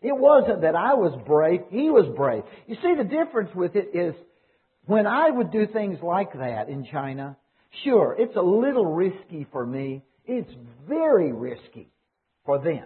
It 0.04 0.14
wasn't 0.14 0.60
that 0.60 0.74
I 0.74 0.92
was 0.92 1.18
brave, 1.26 1.62
he 1.70 1.88
was 1.88 2.04
brave. 2.14 2.42
You 2.66 2.76
see, 2.82 2.94
the 2.94 3.04
difference 3.04 3.54
with 3.54 3.74
it 3.74 3.94
is 3.94 4.14
when 4.84 5.06
I 5.06 5.30
would 5.30 5.50
do 5.50 5.66
things 5.66 5.98
like 6.02 6.34
that 6.34 6.68
in 6.68 6.84
China, 6.92 7.38
sure, 7.82 8.14
it's 8.18 8.36
a 8.36 8.42
little 8.42 8.84
risky 8.84 9.46
for 9.50 9.64
me. 9.64 10.02
It's 10.26 10.50
very 10.86 11.32
risky 11.32 11.88
for 12.44 12.58
them, 12.58 12.84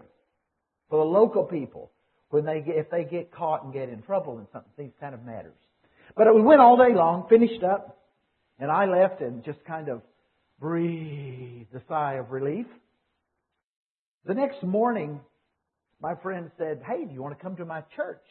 for 0.89 1.05
the 1.05 1.11
local 1.11 1.43
people, 1.43 1.91
when 2.31 2.45
they 2.45 2.61
get, 2.61 2.77
if 2.77 2.89
they 2.89 3.03
get 3.03 3.33
caught 3.33 3.65
and 3.65 3.73
get 3.73 3.89
in 3.89 4.01
trouble 4.03 4.39
in 4.39 4.47
something, 4.53 4.71
these 4.79 4.95
kind 5.01 5.13
of 5.13 5.25
matters. 5.25 5.57
But 6.17 6.33
we 6.33 6.41
went 6.41 6.61
all 6.61 6.77
day 6.77 6.95
long, 6.95 7.27
finished 7.29 7.65
up, 7.65 7.99
and 8.61 8.71
I 8.71 8.87
left 8.87 9.23
and 9.23 9.45
just 9.45 9.65
kind 9.65 9.89
of 9.89 10.03
breathed 10.61 11.75
a 11.75 11.83
sigh 11.89 12.15
of 12.15 12.31
relief. 12.31 12.67
The 14.25 14.35
next 14.35 14.63
morning, 14.63 15.21
my 16.01 16.15
friend 16.23 16.51
said, 16.59 16.83
Hey, 16.87 17.05
do 17.05 17.13
you 17.13 17.23
want 17.23 17.37
to 17.37 17.43
come 17.43 17.57
to 17.57 17.65
my 17.65 17.83
church? 17.97 18.25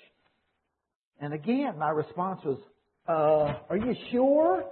And 1.20 1.34
again, 1.34 1.78
my 1.78 1.90
response 1.90 2.42
was, 2.46 2.60
uh, 3.08 3.60
Are 3.70 3.78
you 3.78 3.96
sure? 4.12 4.66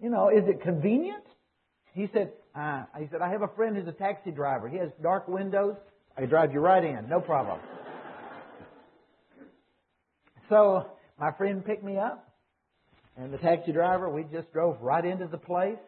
You 0.00 0.10
know, 0.10 0.28
is 0.28 0.44
it 0.46 0.62
convenient? 0.62 1.24
He 1.92 2.08
said, 2.12 2.32
uh, 2.54 2.84
he 2.98 3.06
said, 3.10 3.20
I 3.20 3.30
have 3.30 3.42
a 3.42 3.48
friend 3.48 3.76
who's 3.76 3.88
a 3.88 3.92
taxi 3.92 4.30
driver. 4.30 4.68
He 4.68 4.78
has 4.78 4.90
dark 5.02 5.26
windows. 5.26 5.74
I 6.16 6.26
drive 6.26 6.52
you 6.52 6.60
right 6.60 6.82
in, 6.82 7.08
no 7.08 7.20
problem. 7.20 7.58
so 10.48 10.86
my 11.18 11.32
friend 11.32 11.64
picked 11.64 11.82
me 11.82 11.96
up, 11.96 12.32
and 13.16 13.32
the 13.32 13.38
taxi 13.38 13.72
driver, 13.72 14.08
we 14.08 14.24
just 14.24 14.52
drove 14.52 14.80
right 14.80 15.04
into 15.04 15.26
the 15.26 15.38
place. 15.38 15.78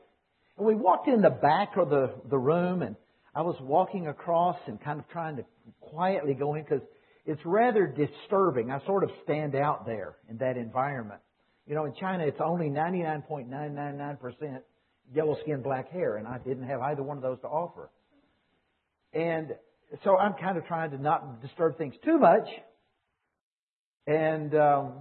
And 0.57 0.67
we 0.67 0.75
walked 0.75 1.09
in 1.09 1.23
the 1.23 1.31
back 1.31 1.77
of 1.77 1.91
the, 1.91 2.15
the 2.29 2.39
room, 2.39 2.83
and 2.83 2.97
I 3.35 3.43
was 3.43 3.57
walking 3.61 4.09
across 4.09 4.57
and 4.67 4.81
kind 4.83 4.99
of 4.99 5.09
trying 5.09 5.37
to 5.37 5.45
quietly 5.81 6.35
go 6.35 6.55
in 6.55 6.65
because 6.65 6.83
it's 7.27 7.41
rather 7.45 7.87
disturbing. 7.87 8.71
I 8.71 8.85
sort 8.87 9.05
of 9.05 9.11
stand 9.25 9.55
out 9.55 9.87
there 9.87 10.17
in 10.29 10.39
that 10.39 10.57
environment. 10.57 11.21
You 11.67 11.75
know, 11.77 11.85
in 11.85 11.95
China, 11.95 12.25
it's 12.25 12.41
only 12.45 12.69
99.999% 12.69 14.63
yellow 15.15 15.37
skin, 15.43 15.63
black 15.63 15.91
hair, 15.91 16.17
and 16.17 16.27
I 16.27 16.39
didn't 16.39 16.67
have 16.69 16.81
either 16.81 17.03
one 17.03 17.17
of 17.17 17.23
those 17.23 17.41
to 17.41 17.47
offer. 17.47 17.91
And 19.13 19.55
so 20.05 20.17
I'm 20.17 20.35
kind 20.35 20.57
of 20.57 20.67
trying 20.67 20.91
to 20.91 20.99
not 20.99 21.43
disturb 21.43 21.79
things 21.79 21.95
too 22.05 22.19
much. 22.19 22.49
And 24.07 24.55
um, 24.55 24.93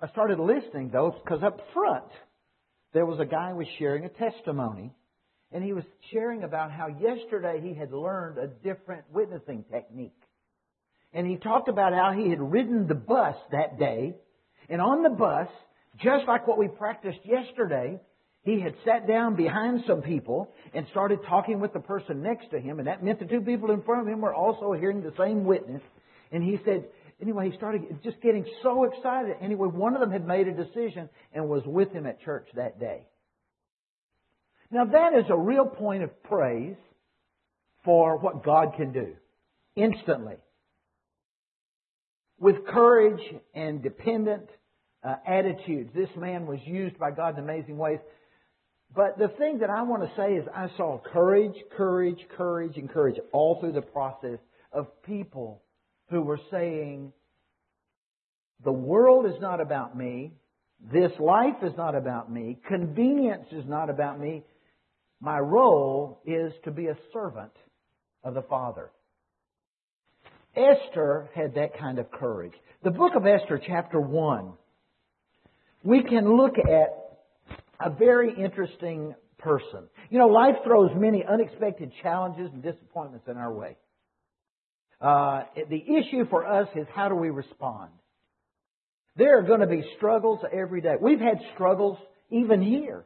I 0.00 0.08
started 0.08 0.38
listening, 0.38 0.90
though, 0.90 1.14
because 1.22 1.42
up 1.42 1.60
front, 1.74 2.04
there 2.92 3.04
was 3.04 3.20
a 3.20 3.26
guy 3.26 3.50
who 3.50 3.56
was 3.56 3.66
sharing 3.78 4.04
a 4.04 4.08
testimony 4.08 4.92
and 5.54 5.62
he 5.62 5.72
was 5.72 5.84
sharing 6.12 6.42
about 6.42 6.72
how 6.72 6.88
yesterday 6.88 7.60
he 7.62 7.74
had 7.74 7.92
learned 7.92 8.38
a 8.38 8.48
different 8.48 9.04
witnessing 9.12 9.64
technique. 9.72 10.12
And 11.12 11.26
he 11.28 11.36
talked 11.36 11.68
about 11.68 11.92
how 11.94 12.10
he 12.10 12.28
had 12.28 12.40
ridden 12.40 12.88
the 12.88 12.96
bus 12.96 13.36
that 13.52 13.78
day, 13.78 14.16
and 14.68 14.80
on 14.80 15.04
the 15.04 15.10
bus, 15.10 15.46
just 16.02 16.26
like 16.26 16.48
what 16.48 16.58
we 16.58 16.66
practiced 16.66 17.20
yesterday, 17.24 18.00
he 18.42 18.60
had 18.60 18.74
sat 18.84 19.06
down 19.06 19.36
behind 19.36 19.84
some 19.86 20.02
people 20.02 20.50
and 20.74 20.86
started 20.90 21.20
talking 21.28 21.60
with 21.60 21.72
the 21.72 21.78
person 21.78 22.20
next 22.20 22.50
to 22.50 22.58
him, 22.58 22.80
and 22.80 22.88
that 22.88 23.04
meant 23.04 23.20
the 23.20 23.26
two 23.26 23.40
people 23.40 23.70
in 23.70 23.80
front 23.82 24.02
of 24.02 24.12
him 24.12 24.20
were 24.20 24.34
also 24.34 24.72
hearing 24.72 25.02
the 25.02 25.14
same 25.16 25.44
witness. 25.44 25.82
And 26.32 26.42
he 26.42 26.58
said, 26.64 26.84
anyway, 27.22 27.50
he 27.50 27.56
started 27.56 27.82
just 28.02 28.20
getting 28.20 28.44
so 28.64 28.84
excited. 28.84 29.36
Anyway, 29.40 29.68
one 29.68 29.94
of 29.94 30.00
them 30.00 30.10
had 30.10 30.26
made 30.26 30.48
a 30.48 30.52
decision 30.52 31.08
and 31.32 31.48
was 31.48 31.62
with 31.64 31.92
him 31.92 32.06
at 32.06 32.20
church 32.22 32.48
that 32.56 32.80
day. 32.80 33.06
Now 34.70 34.84
that 34.86 35.14
is 35.14 35.26
a 35.28 35.36
real 35.36 35.66
point 35.66 36.02
of 36.02 36.22
praise 36.24 36.76
for 37.84 38.18
what 38.18 38.44
God 38.44 38.74
can 38.76 38.92
do 38.92 39.14
instantly. 39.76 40.36
With 42.38 42.66
courage 42.66 43.20
and 43.54 43.82
dependent 43.82 44.48
uh, 45.02 45.16
attitudes, 45.26 45.90
this 45.94 46.08
man 46.16 46.46
was 46.46 46.58
used 46.64 46.98
by 46.98 47.10
God 47.10 47.38
in 47.38 47.44
amazing 47.44 47.76
ways. 47.76 47.98
But 48.94 49.18
the 49.18 49.28
thing 49.28 49.58
that 49.58 49.70
I 49.70 49.82
want 49.82 50.02
to 50.02 50.10
say 50.16 50.34
is 50.34 50.46
I 50.54 50.68
saw 50.76 51.00
courage, 51.12 51.56
courage, 51.76 52.18
courage, 52.36 52.76
and 52.76 52.88
courage 52.88 53.16
all 53.32 53.60
through 53.60 53.72
the 53.72 53.82
process 53.82 54.38
of 54.72 55.02
people 55.02 55.62
who 56.10 56.22
were 56.22 56.40
saying, 56.50 57.12
the 58.62 58.72
world 58.72 59.26
is 59.26 59.40
not 59.40 59.60
about 59.60 59.96
me. 59.96 60.32
This 60.92 61.12
life 61.18 61.62
is 61.62 61.72
not 61.76 61.94
about 61.94 62.30
me. 62.30 62.58
Convenience 62.68 63.46
is 63.52 63.64
not 63.66 63.88
about 63.88 64.20
me. 64.20 64.42
My 65.20 65.38
role 65.38 66.20
is 66.26 66.52
to 66.64 66.70
be 66.70 66.86
a 66.86 66.96
servant 67.12 67.52
of 68.22 68.34
the 68.34 68.42
Father. 68.42 68.90
Esther 70.54 71.30
had 71.34 71.54
that 71.54 71.78
kind 71.78 71.98
of 71.98 72.10
courage. 72.10 72.52
The 72.82 72.90
book 72.90 73.14
of 73.16 73.26
Esther, 73.26 73.60
chapter 73.66 74.00
1, 74.00 74.52
we 75.82 76.02
can 76.02 76.36
look 76.36 76.56
at 76.58 77.04
a 77.80 77.90
very 77.90 78.34
interesting 78.34 79.14
person. 79.38 79.88
You 80.10 80.18
know, 80.18 80.28
life 80.28 80.56
throws 80.64 80.90
many 80.94 81.24
unexpected 81.24 81.92
challenges 82.02 82.50
and 82.52 82.62
disappointments 82.62 83.26
in 83.28 83.36
our 83.36 83.52
way. 83.52 83.76
Uh, 85.00 85.44
the 85.68 85.82
issue 85.82 86.26
for 86.30 86.46
us 86.46 86.68
is 86.76 86.86
how 86.94 87.08
do 87.08 87.14
we 87.14 87.30
respond? 87.30 87.90
There 89.16 89.38
are 89.38 89.42
going 89.42 89.60
to 89.60 89.66
be 89.66 89.84
struggles 89.96 90.40
every 90.52 90.80
day. 90.80 90.94
We've 91.00 91.20
had 91.20 91.38
struggles 91.54 91.98
even 92.30 92.62
here. 92.62 93.04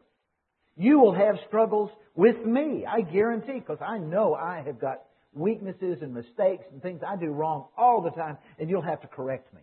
You 0.76 1.00
will 1.00 1.14
have 1.14 1.36
struggles 1.48 1.90
with 2.14 2.44
me, 2.44 2.86
I 2.86 3.02
guarantee, 3.02 3.58
because 3.58 3.78
I 3.80 3.98
know 3.98 4.34
I 4.34 4.62
have 4.64 4.80
got 4.80 5.02
weaknesses 5.34 5.98
and 6.00 6.14
mistakes 6.14 6.64
and 6.72 6.80
things 6.80 7.00
I 7.06 7.16
do 7.16 7.26
wrong 7.26 7.66
all 7.76 8.02
the 8.02 8.10
time, 8.10 8.38
and 8.58 8.70
you'll 8.70 8.82
have 8.82 9.02
to 9.02 9.08
correct 9.08 9.52
me. 9.52 9.60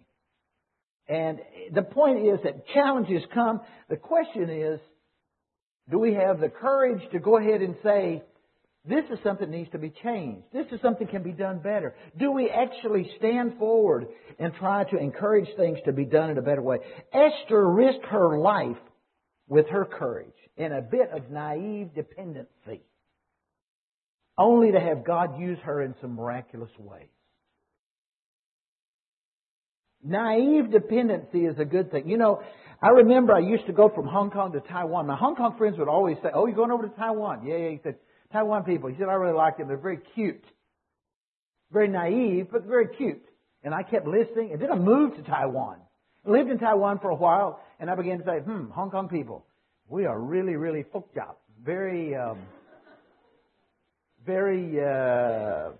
And 1.07 1.39
the 1.73 1.83
point 1.83 2.19
is 2.19 2.39
that 2.43 2.67
challenges 2.73 3.23
come. 3.33 3.61
The 3.89 3.97
question 3.97 4.49
is, 4.49 4.79
do 5.89 5.99
we 5.99 6.13
have 6.13 6.39
the 6.39 6.49
courage 6.49 7.01
to 7.11 7.19
go 7.19 7.37
ahead 7.37 7.61
and 7.61 7.75
say, 7.83 8.23
this 8.87 9.05
is 9.11 9.17
something 9.23 9.49
that 9.49 9.57
needs 9.57 9.71
to 9.71 9.79
be 9.79 9.91
changed. 10.03 10.45
This 10.53 10.67
is 10.71 10.79
something 10.81 11.07
that 11.07 11.11
can 11.11 11.23
be 11.23 11.31
done 11.31 11.57
better. 11.59 11.95
Do 12.17 12.31
we 12.31 12.49
actually 12.49 13.09
stand 13.17 13.57
forward 13.57 14.07
and 14.37 14.53
try 14.53 14.83
to 14.83 14.97
encourage 14.97 15.47
things 15.57 15.79
to 15.85 15.91
be 15.91 16.05
done 16.05 16.29
in 16.29 16.37
a 16.37 16.41
better 16.41 16.61
way? 16.61 16.77
Esther 17.11 17.67
risked 17.67 18.05
her 18.05 18.37
life 18.37 18.77
with 19.47 19.67
her 19.69 19.85
courage 19.85 20.33
in 20.55 20.71
a 20.71 20.81
bit 20.81 21.09
of 21.11 21.31
naive 21.31 21.95
dependency, 21.95 22.81
only 24.37 24.71
to 24.71 24.79
have 24.79 25.03
God 25.03 25.39
use 25.39 25.57
her 25.63 25.81
in 25.81 25.95
some 25.99 26.15
miraculous 26.15 26.71
ways. 26.77 27.07
Naive 30.03 30.71
dependency 30.71 31.45
is 31.45 31.57
a 31.57 31.65
good 31.65 31.89
thing. 31.89 32.07
You 32.07 32.17
know, 32.17 32.43
I 32.81 32.89
remember 32.89 33.33
I 33.33 33.39
used 33.39 33.65
to 33.65 33.73
go 33.73 33.89
from 33.89 34.05
Hong 34.05 34.29
Kong 34.29 34.51
to 34.51 34.59
Taiwan. 34.59 35.07
My 35.07 35.15
Hong 35.15 35.35
Kong 35.35 35.55
friends 35.57 35.79
would 35.79 35.87
always 35.87 36.17
say, 36.21 36.29
Oh, 36.31 36.45
you're 36.45 36.55
going 36.55 36.69
over 36.69 36.87
to 36.87 36.95
Taiwan? 36.95 37.47
Yeah, 37.47 37.57
yeah. 37.57 37.69
He 37.69 37.79
said, 37.81 37.95
Taiwan 38.31 38.63
people. 38.63 38.89
He 38.89 38.97
said, 38.97 39.07
I 39.07 39.13
really 39.13 39.37
like 39.37 39.57
them. 39.57 39.67
They're 39.67 39.77
very 39.77 39.99
cute. 40.13 40.43
Very 41.71 41.87
naive, 41.87 42.47
but 42.51 42.63
very 42.63 42.87
cute. 42.95 43.23
And 43.63 43.73
I 43.73 43.83
kept 43.83 44.07
listening. 44.07 44.51
And 44.51 44.61
then 44.61 44.71
I 44.71 44.75
moved 44.75 45.17
to 45.17 45.23
Taiwan. 45.23 45.77
I 46.25 46.29
lived 46.29 46.49
in 46.49 46.59
Taiwan 46.59 46.99
for 46.99 47.09
a 47.09 47.15
while, 47.15 47.59
and 47.79 47.89
I 47.89 47.95
began 47.95 48.19
to 48.19 48.25
say, 48.25 48.39
hmm, 48.39 48.69
Hong 48.71 48.91
Kong 48.91 49.09
people 49.09 49.45
we 49.87 50.05
are 50.05 50.19
really, 50.19 50.55
really 50.55 50.83
fucked 50.91 51.17
up. 51.17 51.41
Very, 51.63 52.15
um, 52.15 52.39
very 54.25 54.83
uh, 54.83 55.71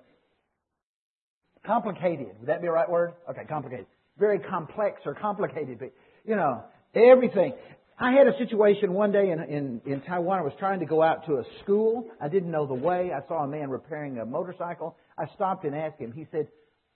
complicated. 1.66 2.28
Would 2.40 2.48
that 2.48 2.62
be 2.62 2.68
a 2.68 2.72
right 2.72 2.90
word? 2.90 3.14
Okay, 3.30 3.44
complicated. 3.48 3.88
Very 4.18 4.40
complex 4.40 5.02
or 5.06 5.14
complicated. 5.14 5.80
But, 5.80 5.92
you 6.26 6.36
know, 6.36 6.64
everything. 6.94 7.54
I 7.98 8.12
had 8.12 8.28
a 8.28 8.38
situation 8.38 8.94
one 8.94 9.14
day 9.14 9.32
in, 9.32 9.40
in, 9.44 9.82
in 9.86 10.02
Taiwan. 10.02 10.40
I 10.40 10.42
was 10.42 10.52
trying 10.60 10.82
to 10.82 10.86
go 10.86 11.02
out 11.02 11.26
to 11.28 11.36
a 11.36 11.44
school. 11.64 12.06
I 12.20 12.28
didn't 12.28 12.52
know 12.52 12.68
the 12.68 12.74
way. 12.74 13.12
I 13.14 13.26
saw 13.28 13.44
a 13.44 13.48
man 13.48 13.70
repairing 13.70 14.20
a 14.20 14.26
motorcycle. 14.26 14.98
I 15.18 15.26
stopped 15.36 15.64
and 15.64 15.74
asked 15.74 16.00
him. 16.00 16.12
He 16.12 16.28
said, 16.30 16.50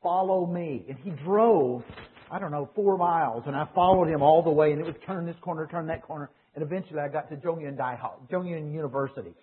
follow 0.04 0.46
me. 0.46 0.84
And 0.90 0.98
he 0.98 1.12
drove, 1.12 1.84
I 2.30 2.38
don't 2.38 2.52
know, 2.52 2.70
four 2.76 2.98
miles. 2.98 3.44
And 3.48 3.56
I 3.56 3.66
followed 3.74 4.10
him 4.10 4.22
all 4.22 4.44
the 4.44 4.50
way. 4.50 4.74
And 4.74 4.82
it 4.82 4.86
was 4.86 4.96
turn 5.06 5.26
this 5.26 5.38
corner, 5.42 5.68
turn 5.72 5.88
that 5.88 6.02
corner. 6.02 6.30
And 6.54 6.64
eventually 6.64 7.00
I 7.00 7.08
got 7.08 7.30
to 7.30 7.38
Zhongyuan 7.38 7.78
Daihao, 7.78 8.28
Zhongyuan 8.30 8.74
University. 8.74 9.34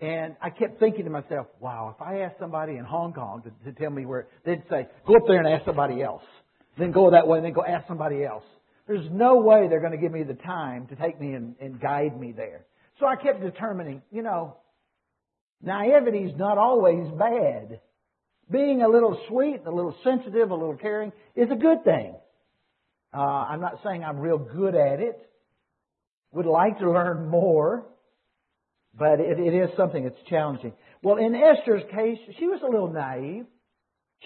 And 0.00 0.34
I 0.42 0.50
kept 0.50 0.80
thinking 0.80 1.04
to 1.04 1.10
myself, 1.10 1.46
wow, 1.60 1.94
if 1.96 2.02
I 2.02 2.22
asked 2.22 2.40
somebody 2.40 2.78
in 2.78 2.84
Hong 2.84 3.12
Kong 3.12 3.42
to, 3.42 3.70
to 3.70 3.78
tell 3.78 3.90
me 3.90 4.06
where, 4.06 4.26
they'd 4.44 4.64
say, 4.68 4.88
go 5.06 5.14
up 5.14 5.22
there 5.28 5.38
and 5.38 5.46
ask 5.46 5.64
somebody 5.64 6.02
else. 6.02 6.24
Then 6.76 6.90
go 6.90 7.12
that 7.12 7.28
way 7.28 7.38
and 7.38 7.46
then 7.46 7.52
go 7.52 7.64
ask 7.64 7.86
somebody 7.86 8.24
else. 8.24 8.42
There's 8.86 9.06
no 9.10 9.36
way 9.36 9.68
they're 9.68 9.80
going 9.80 9.92
to 9.92 9.98
give 9.98 10.12
me 10.12 10.24
the 10.24 10.34
time 10.34 10.86
to 10.88 10.96
take 10.96 11.20
me 11.20 11.32
and, 11.32 11.54
and 11.60 11.80
guide 11.80 12.18
me 12.20 12.32
there. 12.32 12.66
So 13.00 13.06
I 13.06 13.16
kept 13.16 13.40
determining, 13.40 14.02
you 14.12 14.22
know, 14.22 14.56
naivety 15.62 16.18
is 16.18 16.36
not 16.36 16.58
always 16.58 17.10
bad. 17.18 17.80
being 18.50 18.82
a 18.82 18.88
little 18.88 19.18
sweet, 19.28 19.62
a 19.66 19.70
little 19.70 19.96
sensitive, 20.04 20.50
a 20.50 20.54
little 20.54 20.76
caring 20.76 21.12
is 21.34 21.50
a 21.50 21.56
good 21.56 21.84
thing. 21.84 22.14
Uh, 23.12 23.20
I'm 23.20 23.60
not 23.60 23.80
saying 23.84 24.04
I'm 24.04 24.18
real 24.18 24.38
good 24.38 24.74
at 24.74 25.00
it. 25.00 25.18
Would 26.32 26.46
like 26.46 26.78
to 26.80 26.90
learn 26.90 27.28
more, 27.28 27.86
but 28.98 29.20
it, 29.20 29.38
it 29.38 29.54
is 29.54 29.70
something 29.76 30.04
that's 30.04 30.28
challenging. 30.28 30.72
Well, 31.02 31.16
in 31.16 31.34
Esther's 31.34 31.84
case, 31.94 32.18
she 32.38 32.46
was 32.46 32.60
a 32.62 32.70
little 32.70 32.92
naive. 32.92 33.46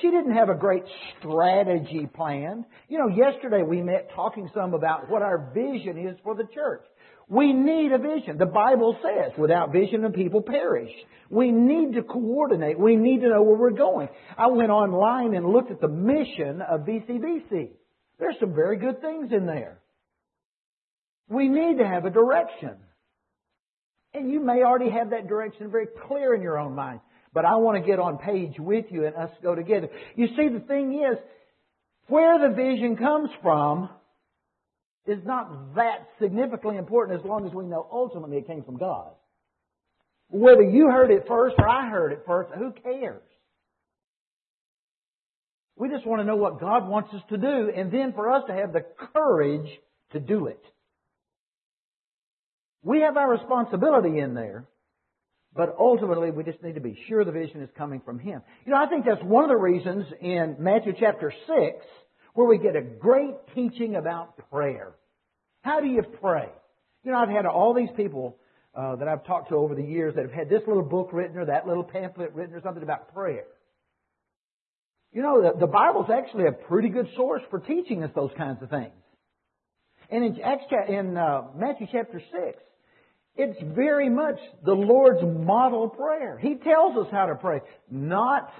She 0.01 0.11
didn't 0.11 0.35
have 0.35 0.49
a 0.49 0.55
great 0.55 0.85
strategy 1.19 2.09
plan. 2.15 2.65
You 2.89 2.99
know, 2.99 3.09
yesterday 3.09 3.63
we 3.63 3.83
met 3.83 4.11
talking 4.15 4.49
some 4.55 4.75
about 4.75 5.11
what 5.11 5.23
our 5.23 5.51
vision 5.53 5.99
is 5.99 6.17
for 6.23 6.35
the 6.35 6.47
church. 6.55 6.83
We 7.29 7.53
need 7.53 7.93
a 7.93 7.99
vision. 7.99 8.39
The 8.39 8.47
Bible 8.47 8.97
says, 9.03 9.33
without 9.37 9.73
vision 9.73 10.03
the 10.03 10.11
people 10.11 10.41
perish. 10.41 10.91
We 11.29 11.51
need 11.51 11.95
to 11.95 12.03
coordinate. 12.03 12.79
We 12.79 12.97
need 12.97 13.21
to 13.21 13.29
know 13.29 13.43
where 13.43 13.57
we're 13.57 13.71
going. 13.71 14.09
I 14.37 14.47
went 14.47 14.71
online 14.71 15.35
and 15.35 15.47
looked 15.47 15.71
at 15.71 15.81
the 15.81 15.89
mission 15.89 16.63
of 16.63 16.81
BCBC. 16.81 17.71
There's 18.19 18.37
some 18.41 18.55
very 18.55 18.79
good 18.79 19.01
things 19.01 19.31
in 19.31 19.47
there. 19.47 19.79
We 21.29 21.49
need 21.49 21.79
to 21.79 21.87
have 21.87 22.07
a 22.07 22.11
direction. 22.11 22.77
And 24.15 24.31
you 24.31 24.41
may 24.41 24.63
already 24.63 24.91
have 24.91 25.11
that 25.11 25.29
direction 25.29 25.71
very 25.71 25.87
clear 26.07 26.35
in 26.35 26.41
your 26.41 26.59
own 26.59 26.75
mind. 26.75 27.01
But 27.39 27.45
I 27.45 27.55
want 27.55 27.81
to 27.81 27.89
get 27.89 28.01
on 28.01 28.19
page 28.19 28.59
with 28.59 28.87
you 28.91 29.07
and 29.07 29.15
us 29.15 29.31
go 29.45 29.55
together. 29.55 29.89
You 30.17 30.27
see, 30.37 30.49
the 30.49 30.59
thing 30.59 30.93
is, 30.95 31.17
where 32.09 32.37
the 32.37 32.53
vision 32.53 32.97
comes 32.97 33.31
from 33.41 33.89
is 35.07 35.21
not 35.25 35.77
that 35.77 36.09
significantly 36.21 36.79
important 36.79 37.21
as 37.21 37.25
long 37.25 37.47
as 37.47 37.55
we 37.55 37.65
know 37.65 37.87
ultimately 37.93 38.39
it 38.39 38.49
came 38.49 38.65
from 38.65 38.77
God. 38.77 39.13
Whether 40.31 40.63
you 40.63 40.89
heard 40.91 41.13
it 41.13 41.27
first 41.29 41.55
or 41.61 41.69
I 41.69 41.89
heard 41.89 42.11
it 42.11 42.25
first, 42.27 42.51
who 42.59 42.73
cares? 42.73 43.23
We 45.77 45.91
just 45.91 46.05
want 46.09 46.21
to 46.21 46.25
know 46.25 46.35
what 46.35 46.59
God 46.59 46.89
wants 46.89 47.15
us 47.15 47.23
to 47.29 47.37
do 47.37 47.71
and 47.73 47.93
then 47.93 48.15
for 48.15 48.33
us 48.33 48.43
to 48.49 48.53
have 48.53 48.73
the 48.73 48.85
courage 49.15 49.71
to 50.11 50.19
do 50.19 50.49
it. 50.49 50.65
We 52.83 53.03
have 53.03 53.17
our 53.17 53.31
responsibility 53.31 54.19
in 54.19 54.35
there, 54.35 54.67
but 55.55 55.75
ultimately 55.79 56.31
we 56.31 56.45
just 56.45 56.63
need 56.63 56.75
to 56.75 56.81
be 56.81 56.99
sure 57.09 57.25
the 57.25 57.33
vision 57.33 57.63
is 57.63 57.71
coming 57.77 58.01
from 58.05 58.19
Him. 58.19 58.43
You 58.65 58.73
know, 58.73 58.79
I 58.79 58.87
think 58.87 59.05
that's 59.05 59.23
one 59.23 59.45
of 59.45 59.51
the 59.51 59.57
reasons 59.57 60.07
in 60.21 60.57
Matthew 60.59 60.93
chapter 60.99 61.33
6 61.47 61.87
where 62.35 62.47
we 62.47 62.59
get 62.59 62.77
a 62.77 62.83
great 62.83 63.35
teaching 63.55 63.97
about 63.97 64.37
prayer. 64.51 64.93
How 65.63 65.81
do 65.81 65.89
you 65.89 66.03
pray? 66.21 66.49
You 67.05 67.13
know, 67.13 67.19
I've 67.19 67.29
had 67.29 67.47
all 67.47 67.75
these 67.75 67.89
people 67.97 68.37
uh, 68.75 68.97
that 68.97 69.09
I've 69.09 69.25
talked 69.27 69.49
to 69.49 69.57
over 69.57 69.75
the 69.75 69.83
years 69.83 70.15
that 70.15 70.23
have 70.23 70.33
had 70.33 70.49
this 70.49 70.63
little 70.67 70.85
book 70.85 71.11
written 71.13 71.37
or 71.37 71.47
that 71.47 71.67
little 71.67 71.83
pamphlet 71.83 72.33
written 72.35 72.55
or 72.55 72.63
something 72.63 72.83
about 72.83 73.13
prayer. 73.13 73.45
You 75.13 75.23
know, 75.23 75.43
the, 75.43 75.59
the 75.61 75.67
Bible's 75.67 76.11
actually 76.13 76.47
a 76.47 76.53
pretty 76.53 76.91
good 76.91 77.09
source 77.17 77.43
for 77.51 77.61
teaching 77.61 78.05
us 78.05 78.11
those 78.15 78.31
kinds 78.37 78.63
of 78.63 78.71
things. 78.71 78.93
And 80.11 80.25
in, 80.25 80.39
in 80.89 81.17
uh, 81.17 81.43
Matthew 81.57 81.87
chapter 81.91 82.21
6, 82.21 82.63
it's 83.39 83.59
very 83.75 84.11
much 84.11 84.39
the 84.65 84.75
Lord's 84.75 85.23
model 85.23 85.89
prayer. 85.89 86.39
He 86.39 86.57
tells 86.57 86.97
us 86.99 87.11
how 87.11 87.27
to 87.27 87.37
pray. 87.37 87.61
Not 87.91 88.53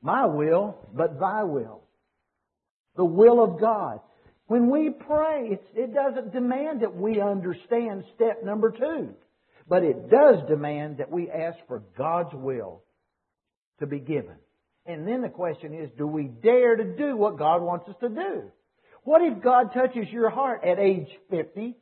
my 0.00 0.26
will, 0.26 0.78
but 0.94 1.18
thy 1.20 1.42
will 1.42 1.84
the 2.96 3.04
will 3.04 3.42
of 3.42 3.60
God. 3.60 4.00
When 4.46 4.70
we 4.70 4.90
pray, 4.90 5.58
it 5.74 5.94
doesn't 5.94 6.32
demand 6.32 6.82
that 6.82 6.94
we 6.94 7.20
understand 7.20 8.04
step 8.14 8.44
number 8.44 8.70
two, 8.70 9.14
but 9.68 9.82
it 9.82 10.10
does 10.10 10.46
demand 10.48 10.98
that 10.98 11.10
we 11.10 11.30
ask 11.30 11.58
for 11.66 11.82
God's 11.96 12.34
will 12.34 12.82
to 13.80 13.86
be 13.86 13.98
given. 13.98 14.36
And 14.86 15.08
then 15.08 15.22
the 15.22 15.30
question 15.30 15.72
is, 15.72 15.88
do 15.96 16.06
we 16.06 16.24
dare 16.24 16.76
to 16.76 16.84
do 16.84 17.16
what 17.16 17.38
God 17.38 17.62
wants 17.62 17.88
us 17.88 17.96
to 18.00 18.08
do? 18.10 18.42
What 19.02 19.22
if 19.22 19.42
God 19.42 19.72
touches 19.72 20.08
your 20.10 20.28
heart 20.28 20.62
at 20.64 20.78
age 20.78 21.08
50 21.30 21.74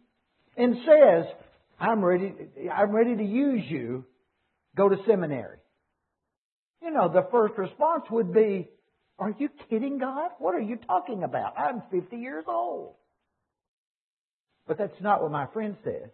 and 0.56 0.76
says, 0.76 1.26
I'm 1.82 2.04
ready, 2.04 2.32
I'm 2.72 2.92
ready 2.92 3.16
to 3.16 3.24
use 3.24 3.64
you, 3.68 4.04
go 4.76 4.88
to 4.88 4.96
seminary? 5.04 5.58
You 6.80 6.92
know, 6.92 7.08
the 7.08 7.26
first 7.32 7.58
response 7.58 8.04
would 8.08 8.32
be, 8.32 8.68
are 9.18 9.34
you 9.36 9.48
kidding, 9.68 9.98
God? 9.98 10.30
What 10.38 10.54
are 10.54 10.60
you 10.60 10.76
talking 10.76 11.24
about? 11.24 11.58
I'm 11.58 11.82
50 11.90 12.16
years 12.16 12.44
old. 12.46 12.94
But 14.68 14.78
that's 14.78 15.00
not 15.00 15.22
what 15.22 15.32
my 15.32 15.46
friend 15.52 15.76
said. 15.82 16.12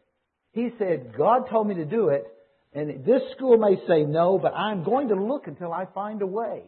He 0.52 0.70
said, 0.78 1.14
God 1.16 1.50
told 1.50 1.68
me 1.68 1.74
to 1.74 1.84
do 1.84 2.08
it, 2.08 2.26
and 2.72 3.04
this 3.04 3.20
school 3.36 3.58
may 3.58 3.76
say 3.86 4.04
no, 4.04 4.38
but 4.38 4.54
I'm 4.54 4.84
going 4.84 5.08
to 5.08 5.16
look 5.16 5.48
until 5.48 5.70
I 5.70 5.84
find 5.94 6.22
a 6.22 6.26
way. 6.26 6.62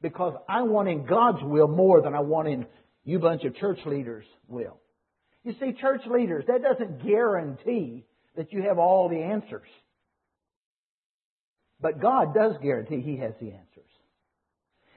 Because 0.00 0.34
I 0.48 0.62
want 0.62 0.88
in 0.88 1.06
God's 1.06 1.42
will 1.42 1.68
more 1.68 2.00
than 2.02 2.14
I 2.14 2.20
want 2.20 2.46
in 2.46 2.66
you 3.04 3.18
bunch 3.18 3.42
of 3.42 3.56
church 3.56 3.80
leaders' 3.84 4.26
will. 4.46 4.78
You 5.42 5.54
see, 5.58 5.72
church 5.72 6.02
leaders, 6.06 6.44
that 6.46 6.62
doesn't 6.62 7.04
guarantee 7.04 8.04
that 8.36 8.52
you 8.52 8.62
have 8.62 8.78
all 8.78 9.08
the 9.08 9.20
answers. 9.20 9.68
But 11.80 12.00
God 12.00 12.34
does 12.34 12.54
guarantee 12.62 13.00
He 13.00 13.18
has 13.18 13.32
the 13.40 13.48
answers. 13.48 13.68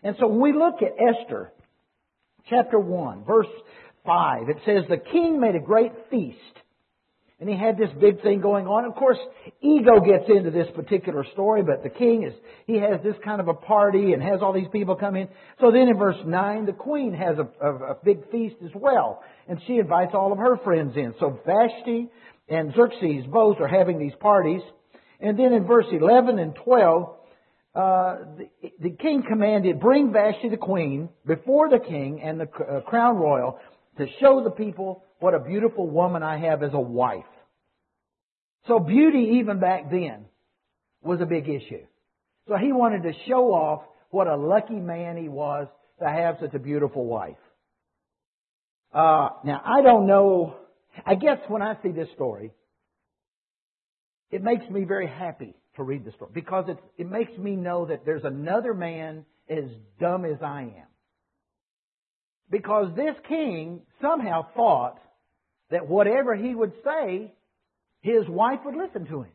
And 0.04 0.16
so 0.20 0.28
when 0.28 0.40
we 0.40 0.54
look 0.54 0.82
at 0.82 0.94
Esther, 1.00 1.52
chapter 2.50 2.80
1, 2.80 3.26
verse 3.26 3.48
5, 4.06 4.50
it 4.50 4.58
says, 4.66 4.84
The 4.88 4.98
king 4.98 5.40
made 5.40 5.56
a 5.56 5.60
great 5.60 5.92
feast. 6.12 6.38
And 7.38 7.50
he 7.50 7.58
had 7.58 7.78
this 7.78 7.90
big 8.00 8.22
thing 8.22 8.40
going 8.40 8.66
on. 8.66 8.86
Of 8.86 8.96
course, 8.96 9.18
ego 9.62 10.00
gets 10.00 10.24
into 10.30 10.52
this 10.52 10.68
particular 10.74 11.26
story, 11.34 11.64
but 11.64 11.84
the 11.84 11.90
king 11.90 12.24
is, 12.24 12.34
he 12.66 12.78
has 12.78 13.02
this 13.04 13.16
kind 13.26 13.42
of 13.42 13.50
a 13.50 13.54
party 13.54 14.14
and 14.14 14.24
has 14.24 14.40
all 14.42 14.54
these 14.54 14.70
people 14.72 14.96
come 14.96 15.18
in. 15.18 15.28
So 15.60 15.70
then 15.70 15.90
in 15.90 15.98
verse 15.98 16.16
9, 16.26 16.66
the 16.66 16.72
queen 16.72 17.14
has 17.14 17.36
a, 17.38 17.50
a, 17.62 17.76
a 17.92 17.98
big 18.06 18.32
feast 18.32 18.56
as 18.64 18.72
well. 18.74 19.22
And 19.50 19.60
she 19.68 19.80
invites 19.80 20.12
all 20.14 20.32
of 20.32 20.38
her 20.38 20.56
friends 20.64 20.96
in. 20.96 21.14
So 21.20 21.38
Vashti 21.46 22.08
and 22.48 22.74
Xerxes 22.76 23.26
both 23.28 23.60
are 23.60 23.68
having 23.68 24.00
these 24.00 24.16
parties. 24.20 24.62
And 25.20 25.38
then 25.40 25.54
in 25.54 25.66
verse 25.66 25.86
11 25.92 26.40
and 26.40 26.56
12, 26.56 27.16
uh, 27.74 28.18
the, 28.38 28.50
the, 28.80 28.90
king 28.92 29.24
commanded, 29.28 29.80
bring 29.80 30.14
Vashti 30.14 30.50
the 30.50 30.58
queen 30.58 31.10
before 31.26 31.70
the 31.70 31.80
king 31.80 32.22
and 32.22 32.40
the 32.40 32.48
uh, 32.48 32.82
crown 32.82 33.18
royal 33.18 33.60
to 33.98 34.06
show 34.22 34.44
the 34.44 34.52
people 34.52 35.04
what 35.20 35.34
a 35.34 35.40
beautiful 35.40 35.90
woman 35.90 36.24
I 36.24 36.38
have 36.38 36.64
as 36.64 36.72
a 36.74 36.80
wife. 36.80 37.26
So 38.68 38.80
beauty 38.80 39.40
even 39.40 39.60
back 39.60 39.90
then 39.92 40.26
was 41.02 41.22
a 41.22 41.26
big 41.26 41.48
issue. 41.48 41.86
So 42.48 42.56
he 42.58 42.72
wanted 42.72 43.04
to 43.04 43.14
show 43.28 43.54
off 43.54 43.84
what 44.10 44.28
a 44.28 44.36
lucky 44.36 44.80
man 44.80 45.18
he 45.18 45.30
was 45.30 45.68
to 46.00 46.08
have 46.08 46.38
such 46.40 46.54
a 46.54 46.60
beautiful 46.60 47.06
wife. 47.06 47.38
Uh, 48.94 49.30
now 49.44 49.62
I 49.66 49.82
don't 49.82 50.08
know, 50.08 50.56
I 51.06 51.16
guess 51.16 51.40
when 51.48 51.62
I 51.62 51.78
see 51.82 51.90
this 51.90 52.10
story, 52.14 52.52
it 54.32 54.44
makes 54.44 54.70
me 54.70 54.84
very 54.84 55.08
happy 55.08 55.56
to 55.76 55.84
read 55.84 56.06
the 56.06 56.12
story 56.12 56.32
because 56.34 56.66
it, 56.68 56.78
it 56.98 57.10
makes 57.10 57.38
me 57.38 57.56
know 57.56 57.86
that 57.86 58.06
there's 58.06 58.24
another 58.24 58.74
man 58.74 59.26
as 59.50 59.66
dumb 60.00 60.26
as 60.26 60.38
I 60.42 60.62
am. 60.62 60.88
Because 62.50 62.96
this 62.96 63.16
king 63.28 63.82
somehow 64.02 64.48
thought 64.56 65.00
that 65.72 65.88
whatever 65.88 66.36
he 66.36 66.54
would 66.54 66.74
say, 66.84 67.34
his 68.02 68.28
wife 68.28 68.60
would 68.66 68.76
listen 68.76 69.06
to 69.08 69.24
him. 69.24 69.32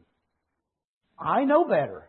I 1.18 1.44
know 1.44 1.64
better. 1.64 2.09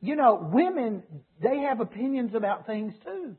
You 0.00 0.16
know, 0.16 0.48
women, 0.52 1.02
they 1.42 1.58
have 1.68 1.80
opinions 1.80 2.34
about 2.34 2.66
things 2.66 2.94
too. 3.04 3.36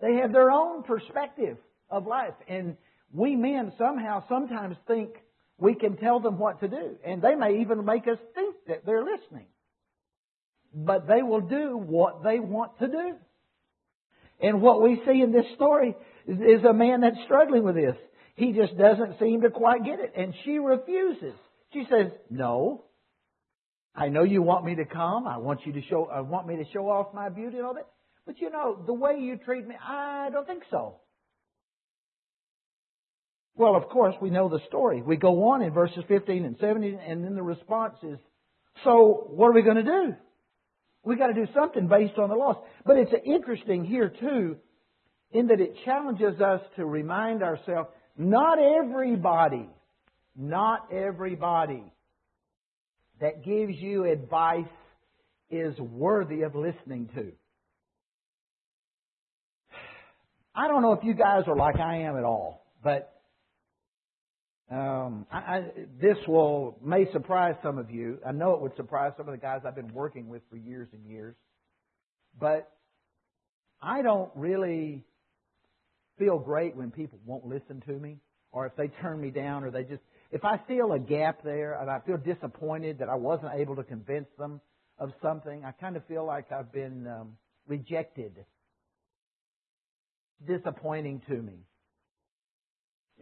They 0.00 0.16
have 0.16 0.32
their 0.32 0.50
own 0.50 0.82
perspective 0.82 1.56
of 1.90 2.06
life. 2.06 2.34
And 2.48 2.76
we 3.12 3.36
men 3.36 3.72
somehow 3.78 4.24
sometimes 4.28 4.76
think 4.86 5.10
we 5.58 5.74
can 5.74 5.96
tell 5.96 6.20
them 6.20 6.38
what 6.38 6.60
to 6.60 6.68
do. 6.68 6.96
And 7.04 7.22
they 7.22 7.34
may 7.34 7.60
even 7.60 7.84
make 7.84 8.06
us 8.06 8.18
think 8.34 8.56
that 8.68 8.84
they're 8.84 9.04
listening. 9.04 9.46
But 10.74 11.06
they 11.08 11.22
will 11.22 11.40
do 11.40 11.76
what 11.76 12.22
they 12.22 12.38
want 12.38 12.78
to 12.80 12.88
do. 12.88 13.14
And 14.40 14.60
what 14.60 14.82
we 14.82 15.00
see 15.06 15.22
in 15.22 15.32
this 15.32 15.46
story 15.54 15.94
is, 16.26 16.36
is 16.36 16.64
a 16.64 16.74
man 16.74 17.00
that's 17.00 17.16
struggling 17.24 17.62
with 17.62 17.74
this. 17.74 17.96
He 18.34 18.52
just 18.52 18.76
doesn't 18.76 19.18
seem 19.18 19.40
to 19.42 19.50
quite 19.50 19.84
get 19.84 19.98
it. 19.98 20.12
And 20.14 20.34
she 20.44 20.58
refuses. 20.58 21.34
She 21.72 21.84
says, 21.90 22.12
No. 22.30 22.84
I 23.94 24.08
know 24.08 24.24
you 24.24 24.42
want 24.42 24.66
me 24.66 24.74
to 24.74 24.84
come. 24.84 25.26
I 25.26 25.38
want 25.38 25.60
you 25.64 25.72
to 25.72 25.82
show 25.88 26.04
I 26.12 26.20
want 26.20 26.46
me 26.46 26.56
to 26.56 26.64
show 26.70 26.90
off 26.90 27.14
my 27.14 27.30
beauty 27.30 27.56
and 27.56 27.66
all 27.66 27.74
that. 27.74 27.88
But 28.26 28.38
you 28.40 28.50
know, 28.50 28.78
the 28.84 28.92
way 28.92 29.18
you 29.20 29.38
treat 29.38 29.66
me, 29.66 29.74
I 29.82 30.28
don't 30.30 30.46
think 30.46 30.64
so. 30.70 30.96
Well, 33.56 33.74
of 33.74 33.88
course, 33.88 34.14
we 34.20 34.30
know 34.30 34.48
the 34.48 34.60
story. 34.68 35.00
We 35.00 35.16
go 35.16 35.48
on 35.50 35.62
in 35.62 35.72
verses 35.72 36.04
15 36.08 36.44
and 36.44 36.56
17, 36.60 36.98
and 36.98 37.24
then 37.24 37.34
the 37.34 37.42
response 37.42 37.94
is, 38.02 38.18
so 38.84 39.28
what 39.30 39.48
are 39.48 39.54
we 39.54 39.62
going 39.62 39.76
to 39.76 39.82
do? 39.82 40.14
We've 41.02 41.18
got 41.18 41.28
to 41.28 41.34
do 41.34 41.46
something 41.54 41.88
based 41.88 42.18
on 42.18 42.28
the 42.28 42.34
loss. 42.34 42.56
But 42.84 42.98
it's 42.98 43.12
interesting 43.24 43.84
here, 43.84 44.12
too, 44.20 44.56
in 45.30 45.46
that 45.46 45.60
it 45.60 45.74
challenges 45.84 46.40
us 46.40 46.60
to 46.76 46.84
remind 46.84 47.42
ourselves 47.42 47.88
not 48.18 48.58
everybody, 48.58 49.68
not 50.36 50.92
everybody 50.92 51.82
that 53.20 53.42
gives 53.44 53.74
you 53.78 54.04
advice 54.04 54.64
is 55.50 55.78
worthy 55.78 56.42
of 56.42 56.54
listening 56.54 57.08
to. 57.14 57.32
I 60.54 60.68
don't 60.68 60.82
know 60.82 60.92
if 60.92 61.04
you 61.04 61.14
guys 61.14 61.44
are 61.46 61.56
like 61.56 61.78
I 61.78 62.02
am 62.02 62.16
at 62.16 62.24
all, 62.24 62.66
but 62.82 63.15
um, 64.70 65.26
I, 65.30 65.38
I, 65.38 65.64
this 66.00 66.16
will 66.26 66.78
may 66.82 67.10
surprise 67.12 67.54
some 67.62 67.78
of 67.78 67.90
you. 67.90 68.18
I 68.26 68.32
know 68.32 68.54
it 68.54 68.60
would 68.60 68.74
surprise 68.76 69.12
some 69.16 69.28
of 69.28 69.32
the 69.32 69.40
guys 69.40 69.60
I've 69.66 69.76
been 69.76 69.92
working 69.94 70.28
with 70.28 70.42
for 70.50 70.56
years 70.56 70.88
and 70.92 71.04
years, 71.06 71.36
but 72.38 72.70
I 73.80 74.02
don't 74.02 74.30
really 74.34 75.04
feel 76.18 76.38
great 76.38 76.74
when 76.74 76.90
people 76.90 77.18
won't 77.24 77.46
listen 77.46 77.82
to 77.86 77.92
me, 77.92 78.18
or 78.50 78.66
if 78.66 78.74
they 78.76 78.88
turn 79.00 79.20
me 79.20 79.30
down, 79.30 79.62
or 79.62 79.70
they 79.70 79.84
just 79.84 80.02
if 80.32 80.44
I 80.44 80.58
feel 80.66 80.92
a 80.92 80.98
gap 80.98 81.42
there 81.44 81.80
and 81.80 81.88
I 81.88 82.00
feel 82.00 82.16
disappointed 82.16 82.98
that 82.98 83.08
I 83.08 83.14
wasn't 83.14 83.52
able 83.54 83.76
to 83.76 83.84
convince 83.84 84.26
them 84.38 84.60
of 84.98 85.12
something, 85.22 85.64
I 85.64 85.72
kind 85.72 85.96
of 85.96 86.04
feel 86.06 86.26
like 86.26 86.50
I've 86.50 86.72
been 86.72 87.06
um, 87.06 87.36
rejected. 87.68 88.32
Disappointing 90.46 91.22
to 91.28 91.34
me. 91.34 91.54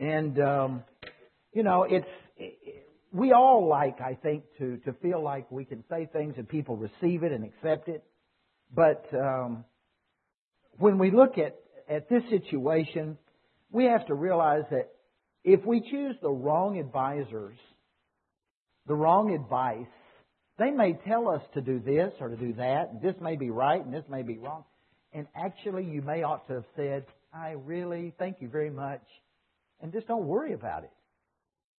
And, 0.00 0.40
um, 0.40 0.84
you 1.54 1.62
know, 1.62 1.86
it's, 1.88 2.06
it, 2.36 2.86
we 3.12 3.32
all 3.32 3.68
like, 3.68 4.00
I 4.00 4.14
think, 4.14 4.42
to, 4.58 4.76
to 4.78 4.92
feel 4.94 5.22
like 5.22 5.50
we 5.50 5.64
can 5.64 5.84
say 5.88 6.08
things 6.12 6.34
and 6.36 6.48
people 6.48 6.76
receive 6.76 7.22
it 7.22 7.32
and 7.32 7.44
accept 7.44 7.88
it. 7.88 8.02
But 8.74 9.06
um, 9.14 9.64
when 10.78 10.98
we 10.98 11.12
look 11.12 11.38
at, 11.38 11.56
at 11.88 12.08
this 12.08 12.24
situation, 12.28 13.16
we 13.70 13.84
have 13.84 14.06
to 14.06 14.14
realize 14.14 14.64
that 14.70 14.90
if 15.44 15.64
we 15.64 15.80
choose 15.80 16.16
the 16.20 16.30
wrong 16.30 16.78
advisors, 16.78 17.56
the 18.86 18.94
wrong 18.94 19.32
advice, 19.32 19.86
they 20.58 20.70
may 20.70 20.94
tell 21.06 21.28
us 21.28 21.42
to 21.54 21.60
do 21.60 21.78
this 21.78 22.12
or 22.20 22.28
to 22.28 22.36
do 22.36 22.54
that, 22.54 22.90
and 22.90 23.00
this 23.00 23.14
may 23.20 23.36
be 23.36 23.50
right 23.50 23.84
and 23.84 23.94
this 23.94 24.04
may 24.08 24.22
be 24.22 24.38
wrong. 24.38 24.64
And 25.12 25.28
actually, 25.36 25.84
you 25.84 26.02
may 26.02 26.24
ought 26.24 26.46
to 26.48 26.54
have 26.54 26.64
said, 26.74 27.04
I 27.32 27.50
really 27.50 28.12
thank 28.18 28.40
you 28.40 28.48
very 28.48 28.70
much, 28.70 29.02
and 29.80 29.92
just 29.92 30.08
don't 30.08 30.26
worry 30.26 30.52
about 30.52 30.82
it. 30.82 30.90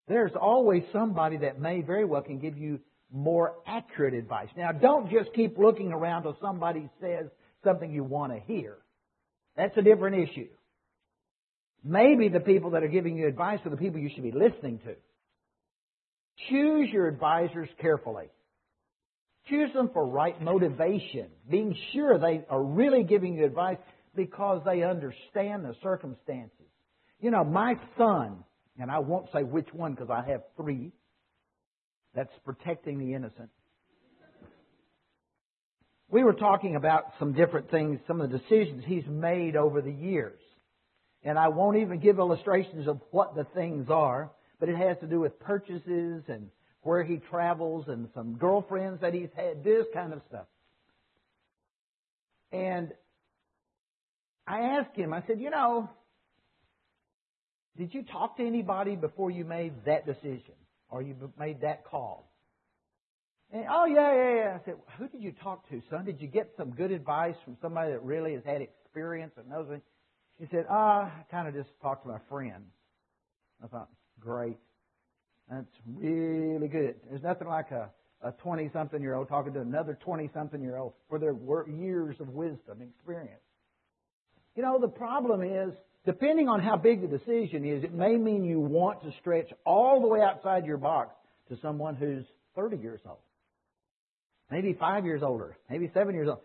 There's 0.07 0.31
always 0.39 0.83
somebody 0.93 1.37
that 1.37 1.59
may 1.59 1.81
very 1.81 2.05
well 2.05 2.21
can 2.21 2.39
give 2.39 2.57
you 2.57 2.79
more 3.11 3.55
accurate 3.65 4.13
advice. 4.13 4.49
Now, 4.55 4.71
don't 4.71 5.09
just 5.09 5.33
keep 5.33 5.57
looking 5.57 5.91
around 5.91 6.23
till 6.23 6.37
somebody 6.41 6.89
says 7.01 7.27
something 7.63 7.91
you 7.91 8.03
want 8.03 8.33
to 8.33 8.39
hear. 8.39 8.77
That's 9.55 9.75
a 9.77 9.81
different 9.81 10.29
issue. 10.29 10.47
Maybe 11.83 12.29
the 12.29 12.39
people 12.39 12.71
that 12.71 12.83
are 12.83 12.87
giving 12.87 13.15
you 13.15 13.27
advice 13.27 13.59
are 13.65 13.69
the 13.69 13.77
people 13.77 13.99
you 13.99 14.09
should 14.13 14.23
be 14.23 14.31
listening 14.31 14.79
to. 14.79 14.95
Choose 16.49 16.89
your 16.91 17.07
advisors 17.07 17.69
carefully. 17.79 18.25
Choose 19.47 19.71
them 19.73 19.91
for 19.93 20.05
right 20.05 20.39
motivation, 20.41 21.27
being 21.49 21.77
sure 21.93 22.17
they 22.17 22.43
are 22.49 22.61
really 22.61 23.03
giving 23.03 23.35
you 23.35 23.45
advice 23.45 23.77
because 24.15 24.61
they 24.65 24.81
understand 24.83 25.63
the 25.63 25.75
circumstances. 25.83 26.51
You 27.21 27.31
know, 27.31 27.43
my 27.43 27.75
son, 27.97 28.43
and 28.79 28.91
I 28.91 28.99
won't 28.99 29.27
say 29.33 29.43
which 29.43 29.73
one 29.73 29.93
because 29.93 30.09
I 30.09 30.29
have 30.29 30.41
three, 30.57 30.91
that's 32.13 32.33
protecting 32.43 32.99
the 32.99 33.13
innocent. 33.13 33.49
We 36.09 36.23
were 36.23 36.33
talking 36.33 36.75
about 36.75 37.13
some 37.19 37.33
different 37.33 37.71
things, 37.71 37.99
some 38.07 38.21
of 38.21 38.29
the 38.29 38.37
decisions 38.37 38.83
he's 38.85 39.07
made 39.07 39.55
over 39.55 39.81
the 39.81 39.91
years. 39.91 40.39
And 41.23 41.39
I 41.39 41.47
won't 41.47 41.77
even 41.77 41.99
give 41.99 42.19
illustrations 42.19 42.87
of 42.87 43.01
what 43.11 43.35
the 43.35 43.45
things 43.55 43.89
are, 43.89 44.31
but 44.59 44.69
it 44.69 44.77
has 44.77 44.97
to 44.99 45.07
do 45.07 45.19
with 45.19 45.39
purchases 45.39 46.23
and 46.27 46.49
where 46.83 47.03
he 47.03 47.17
travels 47.17 47.87
and 47.87 48.07
some 48.13 48.35
girlfriends 48.35 49.01
that 49.01 49.13
he's 49.13 49.29
had, 49.35 49.63
this 49.63 49.87
kind 49.93 50.13
of 50.13 50.21
stuff. 50.29 50.45
And 52.51 52.93
I 54.47 54.59
asked 54.59 54.95
him, 54.95 55.11
I 55.11 55.23
said, 55.25 55.39
you 55.41 55.49
know, 55.49 55.89
did 57.77 57.93
you 57.93 58.03
talk 58.03 58.37
to 58.37 58.45
anybody 58.45 58.95
before 58.95 59.31
you 59.31 59.43
made 59.45 59.73
that 59.85 60.05
decision 60.05 60.53
or 60.89 61.01
you 61.01 61.15
made 61.37 61.61
that 61.61 61.85
call? 61.85 62.31
And, 63.51 63.65
oh, 63.69 63.85
yeah, 63.85 64.13
yeah, 64.13 64.35
yeah. 64.35 64.57
I 64.59 64.65
said, 64.65 64.75
who 64.97 65.07
did 65.07 65.21
you 65.21 65.33
talk 65.43 65.69
to, 65.69 65.81
son? 65.89 66.05
Did 66.05 66.21
you 66.21 66.27
get 66.27 66.51
some 66.57 66.71
good 66.71 66.91
advice 66.91 67.35
from 67.43 67.57
somebody 67.61 67.91
that 67.91 68.03
really 68.03 68.33
has 68.33 68.43
had 68.45 68.61
experience 68.61 69.33
and 69.37 69.47
knows 69.49 69.67
it? 69.69 69.81
He 70.39 70.47
said, 70.51 70.65
ah, 70.69 71.05
I 71.05 71.23
kind 71.31 71.47
of 71.47 71.53
just 71.53 71.69
talked 71.81 72.03
to 72.03 72.09
my 72.09 72.19
friend. 72.29 72.65
I 73.63 73.67
thought, 73.67 73.89
great. 74.19 74.57
That's 75.49 75.67
really 75.95 76.67
good. 76.67 76.95
There's 77.09 77.23
nothing 77.23 77.47
like 77.47 77.71
a, 77.71 77.89
a 78.21 78.31
20 78.31 78.69
something 78.73 79.01
year 79.01 79.15
old 79.15 79.29
talking 79.29 79.53
to 79.53 79.61
another 79.61 79.97
20 80.03 80.29
something 80.33 80.61
year 80.61 80.77
old 80.77 80.93
for 81.07 81.19
their 81.19 81.35
years 81.67 82.15
of 82.19 82.29
wisdom 82.29 82.81
and 82.81 82.89
experience. 82.89 83.41
You 84.55 84.63
know, 84.63 84.79
the 84.79 84.87
problem 84.87 85.43
is, 85.43 85.73
depending 86.05 86.47
on 86.47 86.61
how 86.61 86.77
big 86.77 87.01
the 87.01 87.07
decision 87.07 87.65
is, 87.65 87.83
it 87.83 87.93
may 87.93 88.15
mean 88.15 88.43
you 88.43 88.59
want 88.59 89.01
to 89.03 89.11
stretch 89.19 89.49
all 89.65 90.01
the 90.01 90.07
way 90.07 90.21
outside 90.21 90.65
your 90.65 90.77
box 90.77 91.15
to 91.49 91.57
someone 91.61 91.95
who's 91.95 92.25
30 92.55 92.77
years 92.77 93.01
old. 93.07 93.19
Maybe 94.51 94.75
five 94.79 95.05
years 95.05 95.21
older. 95.23 95.57
Maybe 95.69 95.89
seven 95.93 96.13
years 96.13 96.27
old. 96.29 96.39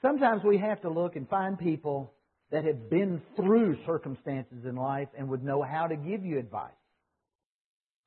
Sometimes 0.00 0.42
we 0.44 0.58
have 0.58 0.80
to 0.82 0.90
look 0.90 1.16
and 1.16 1.28
find 1.28 1.58
people 1.58 2.12
that 2.50 2.64
have 2.64 2.90
been 2.90 3.22
through 3.36 3.76
circumstances 3.86 4.64
in 4.64 4.76
life 4.76 5.08
and 5.16 5.28
would 5.28 5.44
know 5.44 5.62
how 5.62 5.86
to 5.86 5.96
give 5.96 6.24
you 6.24 6.38
advice. 6.38 6.70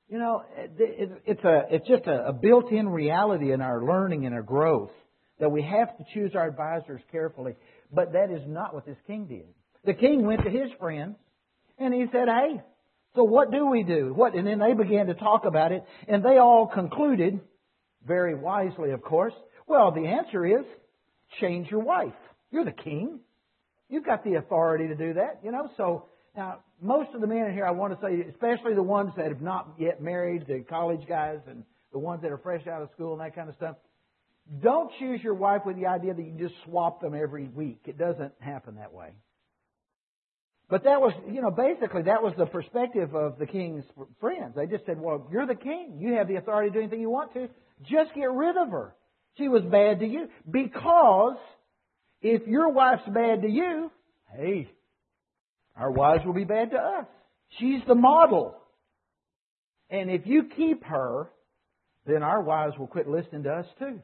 You 0.08 0.18
know, 0.18 0.44
it's 0.78 1.42
a 1.42 1.62
it's 1.68 1.88
just 1.88 2.06
a, 2.06 2.32
built-in 2.32 2.88
reality 2.88 3.52
in 3.52 3.60
our 3.60 3.82
learning 3.82 4.24
and 4.24 4.34
our 4.34 4.42
growth 4.42 4.92
that 5.40 5.50
we 5.50 5.62
have 5.62 5.96
to 5.98 6.04
choose 6.14 6.32
our 6.36 6.46
advisors 6.46 7.00
carefully. 7.10 7.54
But 7.92 8.12
that 8.12 8.30
is 8.30 8.42
not 8.46 8.72
what 8.72 8.86
this 8.86 8.96
king 9.08 9.26
did. 9.26 9.46
The 9.86 9.94
king 9.94 10.26
went 10.26 10.42
to 10.42 10.50
his 10.50 10.70
friends 10.78 11.16
and 11.78 11.94
he 11.94 12.06
said, 12.12 12.28
"Hey, 12.28 12.60
so 13.14 13.24
what 13.24 13.50
do 13.50 13.66
we 13.66 13.82
do? 13.82 14.12
What?" 14.12 14.34
And 14.34 14.46
then 14.46 14.58
they 14.58 14.74
began 14.74 15.06
to 15.06 15.14
talk 15.14 15.44
about 15.44 15.72
it, 15.72 15.84
and 16.08 16.22
they 16.22 16.38
all 16.38 16.66
concluded, 16.66 17.40
very 18.04 18.34
wisely, 18.34 18.90
of 18.90 19.02
course. 19.02 19.34
Well, 19.66 19.92
the 19.92 20.06
answer 20.06 20.44
is 20.44 20.64
change 21.40 21.70
your 21.70 21.80
wife. 21.80 22.14
You're 22.50 22.64
the 22.64 22.72
king. 22.72 23.20
You've 23.88 24.04
got 24.04 24.24
the 24.24 24.34
authority 24.34 24.88
to 24.88 24.94
do 24.94 25.14
that, 25.14 25.40
you 25.44 25.52
know. 25.52 25.70
So 25.76 26.06
now, 26.36 26.60
most 26.80 27.14
of 27.14 27.20
the 27.20 27.26
men 27.26 27.46
in 27.46 27.52
here, 27.52 27.66
I 27.66 27.70
want 27.70 27.98
to 27.98 28.06
say, 28.06 28.28
especially 28.28 28.74
the 28.74 28.82
ones 28.82 29.12
that 29.16 29.28
have 29.28 29.40
not 29.40 29.74
yet 29.78 30.02
married, 30.02 30.46
the 30.46 30.60
college 30.60 31.06
guys 31.08 31.38
and 31.48 31.64
the 31.92 31.98
ones 31.98 32.22
that 32.22 32.32
are 32.32 32.38
fresh 32.38 32.66
out 32.66 32.82
of 32.82 32.90
school 32.90 33.12
and 33.12 33.20
that 33.20 33.34
kind 33.34 33.48
of 33.48 33.54
stuff, 33.54 33.76
don't 34.60 34.90
choose 34.98 35.22
your 35.22 35.34
wife 35.34 35.62
with 35.64 35.76
the 35.76 35.86
idea 35.86 36.14
that 36.14 36.22
you 36.22 36.32
just 36.38 36.54
swap 36.64 37.00
them 37.00 37.14
every 37.14 37.48
week. 37.48 37.80
It 37.86 37.98
doesn't 37.98 38.32
happen 38.40 38.76
that 38.76 38.92
way. 38.92 39.12
But 40.68 40.84
that 40.84 41.00
was, 41.00 41.12
you 41.30 41.40
know, 41.40 41.50
basically 41.50 42.02
that 42.02 42.22
was 42.22 42.34
the 42.36 42.46
perspective 42.46 43.14
of 43.14 43.38
the 43.38 43.46
king's 43.46 43.84
friends. 44.20 44.54
They 44.56 44.66
just 44.66 44.84
said, 44.84 45.00
well, 45.00 45.28
you're 45.30 45.46
the 45.46 45.54
king. 45.54 45.98
You 46.00 46.14
have 46.14 46.26
the 46.26 46.36
authority 46.36 46.70
to 46.70 46.74
do 46.74 46.80
anything 46.80 47.00
you 47.00 47.10
want 47.10 47.32
to. 47.34 47.48
Just 47.82 48.14
get 48.14 48.30
rid 48.30 48.56
of 48.56 48.70
her. 48.70 48.94
She 49.38 49.48
was 49.48 49.62
bad 49.62 50.00
to 50.00 50.06
you. 50.06 50.28
Because 50.50 51.36
if 52.20 52.46
your 52.48 52.70
wife's 52.70 53.06
bad 53.06 53.42
to 53.42 53.48
you, 53.48 53.92
hey, 54.36 54.68
our 55.76 55.92
wives 55.92 56.24
will 56.26 56.34
be 56.34 56.44
bad 56.44 56.70
to 56.72 56.78
us. 56.78 57.06
She's 57.60 57.80
the 57.86 57.94
model. 57.94 58.56
And 59.88 60.10
if 60.10 60.26
you 60.26 60.48
keep 60.56 60.82
her, 60.84 61.30
then 62.06 62.24
our 62.24 62.42
wives 62.42 62.76
will 62.76 62.88
quit 62.88 63.08
listening 63.08 63.44
to 63.44 63.52
us 63.52 63.66
too. 63.78 64.00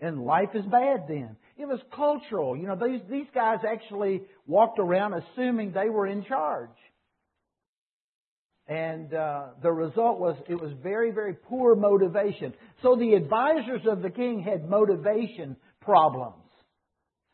And 0.00 0.24
life 0.24 0.50
is 0.54 0.64
bad 0.64 1.04
then. 1.08 1.36
It 1.58 1.66
was 1.66 1.80
cultural. 1.94 2.56
You 2.56 2.68
know, 2.68 2.76
these, 2.76 3.00
these 3.10 3.26
guys 3.34 3.58
actually 3.68 4.22
walked 4.46 4.78
around 4.78 5.14
assuming 5.14 5.72
they 5.72 5.90
were 5.90 6.06
in 6.06 6.24
charge. 6.24 6.70
And 8.66 9.12
uh, 9.12 9.46
the 9.62 9.72
result 9.72 10.20
was 10.20 10.36
it 10.48 10.54
was 10.54 10.72
very, 10.82 11.10
very 11.10 11.34
poor 11.34 11.74
motivation. 11.74 12.54
So 12.82 12.96
the 12.96 13.14
advisors 13.14 13.82
of 13.86 14.00
the 14.00 14.10
king 14.10 14.42
had 14.42 14.68
motivation 14.68 15.56
problems. 15.82 16.36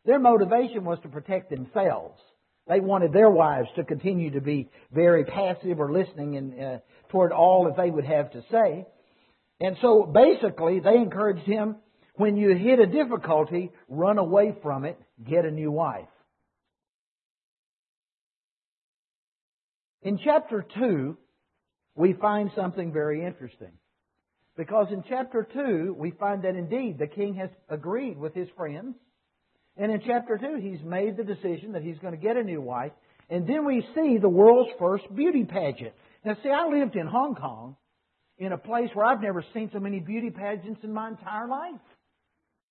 Their 0.06 0.18
motivation 0.18 0.84
was 0.84 0.98
to 1.02 1.08
protect 1.08 1.50
themselves. 1.50 2.18
They 2.66 2.80
wanted 2.80 3.12
their 3.12 3.30
wives 3.30 3.68
to 3.76 3.84
continue 3.84 4.30
to 4.32 4.40
be 4.40 4.70
very 4.92 5.24
passive 5.24 5.78
or 5.78 5.92
listening 5.92 6.34
in, 6.34 6.60
uh, 6.60 6.78
toward 7.10 7.32
all 7.32 7.64
that 7.64 7.76
they 7.80 7.90
would 7.90 8.06
have 8.06 8.32
to 8.32 8.42
say. 8.50 8.86
And 9.60 9.76
so 9.80 10.04
basically, 10.04 10.80
they 10.80 10.96
encouraged 10.96 11.46
him 11.46 11.76
when 12.16 12.36
you 12.36 12.54
hit 12.54 12.78
a 12.78 12.86
difficulty, 12.86 13.70
run 13.88 14.18
away 14.18 14.54
from 14.62 14.84
it, 14.84 14.98
get 15.28 15.44
a 15.44 15.50
new 15.50 15.70
wife. 15.70 16.08
In 20.02 20.18
chapter 20.22 20.64
2, 20.78 21.16
we 21.94 22.12
find 22.12 22.50
something 22.54 22.92
very 22.92 23.24
interesting. 23.24 23.72
Because 24.56 24.86
in 24.90 25.04
chapter 25.08 25.46
2, 25.52 25.96
we 25.98 26.12
find 26.12 26.42
that 26.42 26.54
indeed 26.54 26.98
the 26.98 27.06
king 27.06 27.34
has 27.34 27.50
agreed 27.68 28.16
with 28.16 28.34
his 28.34 28.48
friends 28.56 28.94
and 29.76 29.92
in 29.92 30.00
chapter 30.06 30.38
2, 30.38 30.56
he's 30.60 30.82
made 30.82 31.16
the 31.16 31.24
decision 31.24 31.72
that 31.72 31.82
he's 31.82 31.98
going 31.98 32.14
to 32.14 32.20
get 32.20 32.36
a 32.36 32.42
new 32.42 32.60
wife. 32.60 32.92
And 33.28 33.46
then 33.46 33.64
we 33.64 33.86
see 33.94 34.18
the 34.18 34.28
world's 34.28 34.70
first 34.78 35.04
beauty 35.14 35.44
pageant. 35.44 35.92
Now, 36.24 36.36
see, 36.42 36.48
I 36.48 36.66
lived 36.66 36.96
in 36.96 37.06
Hong 37.06 37.34
Kong 37.34 37.76
in 38.38 38.52
a 38.52 38.58
place 38.58 38.88
where 38.94 39.06
I've 39.06 39.20
never 39.20 39.44
seen 39.52 39.70
so 39.72 39.78
many 39.78 40.00
beauty 40.00 40.30
pageants 40.30 40.80
in 40.82 40.92
my 40.92 41.08
entire 41.08 41.48
life. 41.48 41.74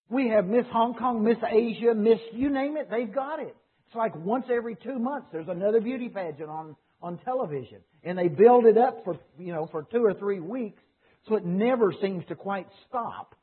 We 0.10 0.30
have 0.30 0.46
Miss 0.46 0.66
Hong 0.72 0.94
Kong, 0.94 1.24
Miss 1.24 1.38
Asia, 1.48 1.94
Miss 1.96 2.20
you 2.32 2.50
name 2.50 2.78
it, 2.78 2.90
they've 2.90 3.14
got 3.14 3.40
it. 3.40 3.56
It's 3.88 3.96
like 3.96 4.16
once 4.16 4.46
every 4.52 4.76
two 4.76 5.00
months 5.00 5.28
there's 5.32 5.48
another 5.48 5.82
beauty 5.82 6.10
pageant 6.10 6.50
on, 6.50 6.76
on 7.02 7.18
television. 7.20 7.80
And 8.04 8.18
they 8.18 8.28
build 8.28 8.66
it 8.66 8.78
up 8.78 9.04
for 9.04 9.18
you 9.40 9.54
know 9.54 9.68
for 9.72 9.84
two 9.84 10.04
or 10.04 10.14
three 10.14 10.40
weeks, 10.40 10.82
so 11.28 11.36
it 11.36 11.46
never 11.46 11.94
seems 12.02 12.24
to 12.28 12.36
quite 12.36 12.68
stop. 12.88 13.36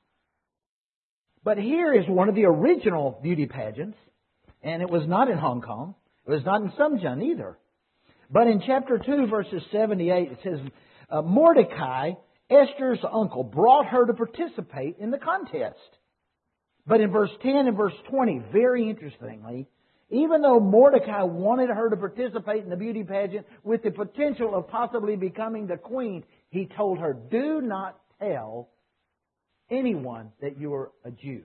But 1.45 1.59
here 1.59 1.93
is 1.93 2.07
one 2.09 2.29
of 2.29 2.37
the 2.37 2.45
original 2.45 3.19
beauty 3.23 3.47
pageants, 3.47 3.99
and 4.63 4.81
it 4.83 4.89
was 4.89 5.03
not 5.09 5.29
in 5.29 5.39
Hong 5.39 5.61
Kong. 5.61 5.97
It 6.27 6.31
was 6.31 6.45
not 6.45 6.63
in 6.63 6.71
Sumjun 6.71 7.25
either. 7.33 7.59
But 8.31 8.47
in 8.47 8.63
chapter 8.65 8.99
2, 8.99 9.27
verses 9.27 9.63
78, 9.73 10.33
it 10.33 10.39
says, 10.43 10.59
uh, 11.11 11.23
Mordecai, 11.23 12.13
Esther's 12.49 13.01
uncle, 13.11 13.43
brought 13.43 13.87
her 13.87 14.07
to 14.07 14.15
participate 14.15 14.97
in 14.99 15.11
the 15.11 15.19
contest. 15.19 15.77
But 16.87 17.01
in 17.01 17.11
verse 17.11 17.31
10 17.43 17.69
and 17.69 17.77
verse 17.77 17.95
20, 18.11 18.43
very 18.53 18.89
interestingly, 18.89 19.69
even 20.11 20.43
though 20.43 20.61
Mordecai 20.61 21.23
wanted 21.23 21.71
her 21.71 21.89
to 21.89 21.97
participate 21.97 22.65
in 22.65 22.71
the 22.71 22.77
beauty 22.77 23.03
pageant 23.03 23.47
with 23.63 23.83
the 23.83 23.91
potential 23.91 24.55
of 24.55 24.69
possibly 24.69 25.17
becoming 25.17 25.67
the 25.67 25.77
queen, 25.77 26.25
he 26.51 26.69
told 26.77 26.99
her, 26.99 27.15
Do 27.15 27.61
not 27.63 27.99
tell 28.21 28.69
anyone 29.71 30.33
that 30.41 30.59
you 30.61 30.75
are 30.75 30.91
a 31.05 31.11
Jew. 31.11 31.43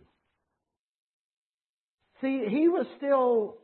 See, 2.22 2.46
he 2.50 2.68
was 2.68 2.86
still 2.98 3.58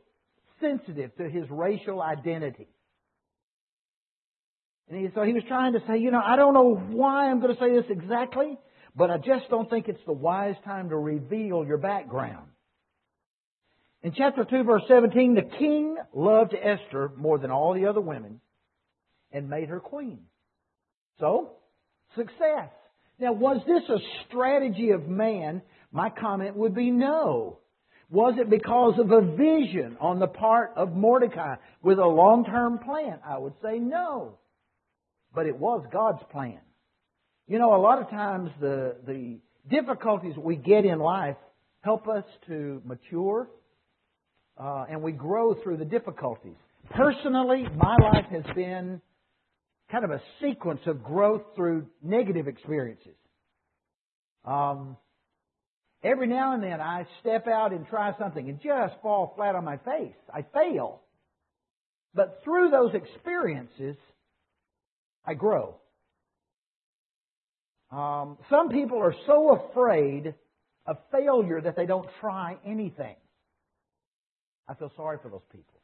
sensitive 0.60 1.14
to 1.16 1.28
his 1.28 1.44
racial 1.50 2.00
identity. 2.00 2.68
And 4.88 5.00
he, 5.00 5.08
so 5.14 5.22
he 5.22 5.32
was 5.32 5.42
trying 5.48 5.72
to 5.72 5.80
say, 5.88 5.98
you 5.98 6.10
know, 6.10 6.20
I 6.24 6.36
don't 6.36 6.54
know 6.54 6.74
why 6.74 7.30
I'm 7.30 7.40
going 7.40 7.54
to 7.54 7.60
say 7.60 7.72
this 7.74 7.90
exactly, 7.90 8.58
but 8.96 9.10
I 9.10 9.18
just 9.18 9.48
don't 9.50 9.68
think 9.68 9.88
it's 9.88 10.04
the 10.06 10.12
wise 10.12 10.56
time 10.64 10.90
to 10.90 10.96
reveal 10.96 11.64
your 11.64 11.78
background. 11.78 12.48
In 14.02 14.12
chapter 14.12 14.44
2, 14.44 14.64
verse 14.64 14.82
17, 14.86 15.34
the 15.34 15.56
king 15.58 15.96
loved 16.12 16.54
Esther 16.54 17.10
more 17.16 17.38
than 17.38 17.50
all 17.50 17.74
the 17.74 17.86
other 17.86 18.00
women 18.00 18.40
and 19.32 19.48
made 19.48 19.68
her 19.68 19.80
queen. 19.80 20.20
So, 21.18 21.52
success. 22.14 22.68
Now, 23.18 23.32
was 23.32 23.62
this 23.66 23.82
a 23.88 23.98
strategy 24.26 24.90
of 24.90 25.08
man? 25.08 25.62
My 25.90 26.10
comment 26.10 26.56
would 26.56 26.74
be 26.74 26.90
no. 26.90 27.60
Was 28.10 28.34
it 28.38 28.50
because 28.50 28.98
of 28.98 29.10
a 29.10 29.22
vision 29.22 29.96
on 30.00 30.18
the 30.18 30.26
part 30.26 30.72
of 30.76 30.94
Mordecai 30.94 31.56
with 31.82 31.98
a 31.98 32.06
long 32.06 32.44
term 32.44 32.78
plan? 32.78 33.18
I 33.26 33.38
would 33.38 33.54
say 33.62 33.78
no. 33.78 34.38
But 35.34 35.46
it 35.46 35.58
was 35.58 35.84
God's 35.92 36.22
plan. 36.30 36.60
You 37.46 37.58
know, 37.58 37.74
a 37.74 37.80
lot 37.80 38.00
of 38.00 38.08
times 38.08 38.50
the, 38.60 38.96
the 39.06 39.38
difficulties 39.68 40.34
we 40.36 40.56
get 40.56 40.86
in 40.86 40.98
life 40.98 41.36
help 41.82 42.08
us 42.08 42.24
to 42.46 42.80
mature 42.86 43.48
uh, 44.58 44.86
and 44.88 45.02
we 45.02 45.12
grow 45.12 45.54
through 45.62 45.76
the 45.76 45.84
difficulties. 45.84 46.56
Personally, 46.90 47.66
my 47.76 47.96
life 47.96 48.26
has 48.30 48.44
been 48.54 49.00
kind 49.90 50.04
of 50.04 50.10
a 50.10 50.22
sequence 50.40 50.80
of 50.86 51.02
growth 51.02 51.42
through 51.54 51.86
negative 52.02 52.48
experiences. 52.48 53.14
Um, 54.46 54.96
every 56.02 56.26
now 56.26 56.54
and 56.54 56.62
then 56.62 56.80
I 56.80 57.06
step 57.20 57.46
out 57.46 57.72
and 57.72 57.86
try 57.88 58.12
something 58.18 58.48
and 58.48 58.58
just 58.62 58.94
fall 59.02 59.34
flat 59.36 59.54
on 59.54 59.64
my 59.64 59.76
face. 59.78 60.14
I 60.32 60.46
fail. 60.54 61.02
But 62.14 62.40
through 62.44 62.70
those 62.70 62.94
experiences, 62.94 63.96
I 65.26 65.34
grow. 65.34 65.76
Um, 67.94 68.38
some 68.50 68.70
people 68.70 68.98
are 68.98 69.14
so 69.26 69.68
afraid 69.70 70.34
of 70.86 70.96
failure 71.12 71.60
that 71.60 71.76
they 71.76 71.86
don't 71.86 72.08
try 72.20 72.56
anything. 72.66 73.14
I 74.68 74.74
feel 74.74 74.90
sorry 74.96 75.18
for 75.22 75.28
those 75.28 75.44
people. 75.52 75.80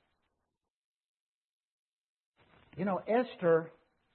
You 2.77 2.85
know, 2.85 3.01
Esther 3.07 3.71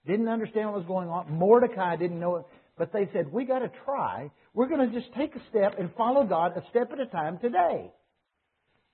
didn't 0.05 0.27
understand 0.27 0.69
what 0.69 0.79
was 0.79 0.87
going 0.87 1.07
on. 1.07 1.31
Mordecai 1.31 1.95
didn't 1.95 2.19
know 2.19 2.37
it. 2.37 2.45
But 2.77 2.91
they 2.91 3.07
said, 3.13 3.31
we 3.31 3.45
got 3.45 3.59
to 3.59 3.71
try. 3.85 4.29
We're 4.53 4.67
going 4.67 4.91
to 4.91 4.99
just 4.99 5.13
take 5.13 5.33
a 5.35 5.41
step 5.49 5.79
and 5.79 5.89
follow 5.95 6.25
God 6.25 6.57
a 6.57 6.63
step 6.71 6.91
at 6.91 6.99
a 6.99 7.05
time 7.05 7.37
today. 7.37 7.91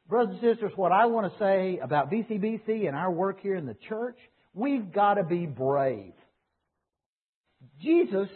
Brothers 0.08 0.38
and 0.40 0.54
sisters, 0.54 0.74
what 0.76 0.92
I 0.92 1.08
want 1.08 1.32
to 1.32 1.40
say 1.40 1.80
about 1.82 2.12
VCBC 2.12 2.88
and 2.88 2.96
our 2.96 3.10
work 3.10 3.42
here 3.42 3.56
in 3.56 3.66
the 3.66 3.78
church, 3.90 4.18
we've 4.54 4.92
got 4.94 5.16
to 5.16 5.24
be 5.24 5.48
brave. 5.48 6.14
Jesus 7.82 8.30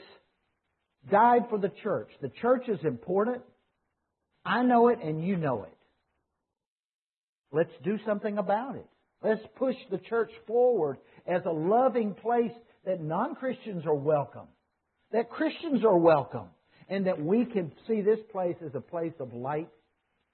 died 1.12 1.44
for 1.50 1.58
the 1.58 1.72
church. 1.84 2.10
The 2.22 2.32
church 2.42 2.68
is 2.68 2.80
important. 2.84 3.42
I 4.46 4.64
know 4.64 4.90
it 4.90 5.00
and 5.04 5.24
you 5.24 5.38
know 5.38 5.64
it. 5.64 5.78
Let's 7.52 7.72
do 7.84 7.98
something 8.06 8.38
about 8.38 8.76
it. 8.76 8.86
Let's 9.24 9.42
push 9.58 9.76
the 9.90 9.98
church 9.98 10.32
forward 10.46 10.98
as 11.26 11.42
a 11.46 11.52
loving 11.52 12.14
place 12.14 12.52
that 12.86 13.02
non 13.02 13.36
Christians 13.36 13.86
are 13.86 13.96
welcome, 13.96 14.48
that 15.12 15.30
Christians 15.30 15.84
are 15.84 15.98
welcome, 15.98 16.48
and 16.90 17.08
that 17.08 17.22
we 17.22 17.46
can 17.46 17.72
see 17.88 18.02
this 18.02 18.20
place 18.32 18.58
as 18.64 18.76
a 18.76 18.82
place 18.82 19.14
of 19.20 19.34
light 19.34 19.70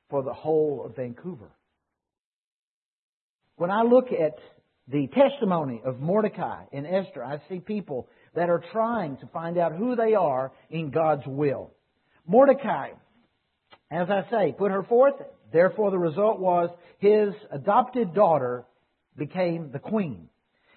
for 0.10 0.24
the 0.24 0.34
whole 0.34 0.84
of 0.86 0.96
Vancouver. 0.96 1.52
When 3.56 3.72
I 3.72 3.84
look 3.84 4.08
at 4.12 4.36
the 4.88 5.08
testimony 5.08 5.82
of 5.86 6.00
Mordecai 6.00 6.64
and 6.74 6.86
Esther, 6.86 7.24
I 7.24 7.38
see 7.48 7.60
people 7.60 8.10
that 8.36 8.50
are 8.50 8.64
trying 8.72 9.18
to 9.18 9.28
find 9.28 9.58
out 9.58 9.74
who 9.74 9.96
they 9.96 10.14
are 10.14 10.52
in 10.70 10.90
God's 10.90 11.26
will. 11.26 11.72
Mordecai, 12.26 12.92
as 13.90 14.10
I 14.10 14.24
say, 14.30 14.56
put 14.58 14.72
her 14.72 14.84
forth. 14.84 15.16
Therefore, 15.52 15.92
the 15.92 16.00
result 16.00 16.40
was 16.40 16.70
his 17.00 17.34
adopted 17.52 18.14
daughter 18.14 18.66
became 19.18 19.72
the 19.72 19.80
queen. 19.80 20.30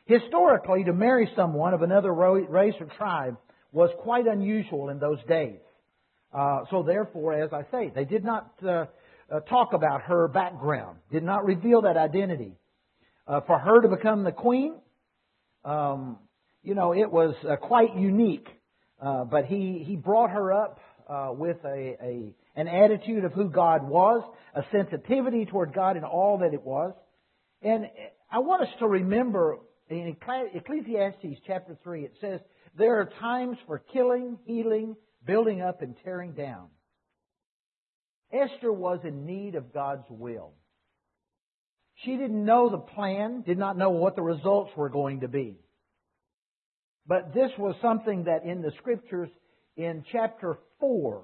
Historically, 0.07 0.85
to 0.85 0.93
marry 0.93 1.31
someone 1.37 1.75
of 1.75 1.83
another 1.83 2.12
race 2.12 2.75
or 2.81 2.87
tribe 2.99 3.37
was 3.73 3.90
quite 4.01 4.27
unusual 4.27 4.88
in 4.88 4.99
those 4.99 5.19
days. 5.29 5.61
Uh, 6.33 6.64
so 6.71 6.83
therefore, 6.83 7.33
as 7.35 7.53
I 7.53 7.62
say, 7.71 7.93
they 7.95 8.05
did 8.05 8.25
not 8.25 8.53
uh, 8.67 8.87
uh, 9.31 9.40
talk 9.49 9.73
about 9.73 10.03
her 10.03 10.29
background, 10.29 10.99
did 11.11 11.23
not 11.23 11.45
reveal 11.45 11.83
that 11.83 11.97
identity. 11.97 12.53
Uh, 13.27 13.40
for 13.47 13.59
her 13.59 13.81
to 13.81 13.88
become 13.88 14.25
the 14.25 14.33
queen, 14.33 14.75
um, 15.64 16.19
you 16.64 16.74
know, 16.74 16.92
it 16.92 17.11
was 17.11 17.35
uh, 17.48 17.57
quite 17.57 17.96
unique. 17.96 18.48
Uh, 19.00 19.24
but 19.24 19.44
he, 19.44 19.85
he 19.87 19.96
brought 19.96 20.31
her 20.31 20.53
up 20.53 20.81
with 21.37 21.59
a, 21.64 21.96
a 22.03 22.35
an 22.57 22.68
attitude 22.68 23.24
of 23.24 23.33
who 23.33 23.50
God 23.50 23.87
was, 23.87 24.22
a 24.55 24.62
sensitivity 24.70 25.44
toward 25.44 25.74
God 25.74 25.96
in 25.96 26.05
all 26.05 26.38
that 26.38 26.55
it 26.55 26.62
was. 26.62 26.94
And 27.62 27.87
I 28.31 28.38
want 28.38 28.62
us 28.62 28.68
to 28.79 28.87
remember 28.87 29.59
in 29.88 30.16
Ecclesiastes 30.55 31.40
chapter 31.46 31.77
3, 31.83 32.05
it 32.05 32.14
says, 32.20 32.40
There 32.77 33.00
are 33.00 33.11
times 33.20 33.59
for 33.66 33.81
killing, 33.92 34.38
healing, 34.44 34.96
building 35.27 35.61
up, 35.61 35.83
and 35.83 35.96
tearing 36.05 36.33
down. 36.33 36.68
Esther 38.33 38.72
was 38.72 39.00
in 39.05 39.27
need 39.27 39.55
of 39.55 39.72
God's 39.72 40.07
will. 40.09 40.53
She 42.05 42.16
didn't 42.16 42.44
know 42.44 42.70
the 42.70 42.79
plan, 42.79 43.42
did 43.42 43.59
not 43.59 43.77
know 43.77 43.90
what 43.90 44.16
the 44.16 44.22
results 44.22 44.72
were 44.77 44.88
going 44.88 45.20
to 45.20 45.29
be. 45.29 45.59
But 47.07 47.35
this 47.35 47.51
was 47.59 47.75
something 47.83 48.25
that 48.25 48.45
in 48.45 48.62
the 48.62 48.73
scriptures, 48.79 49.29
in 49.77 50.05
chapter 50.11 50.59
4 50.81 51.23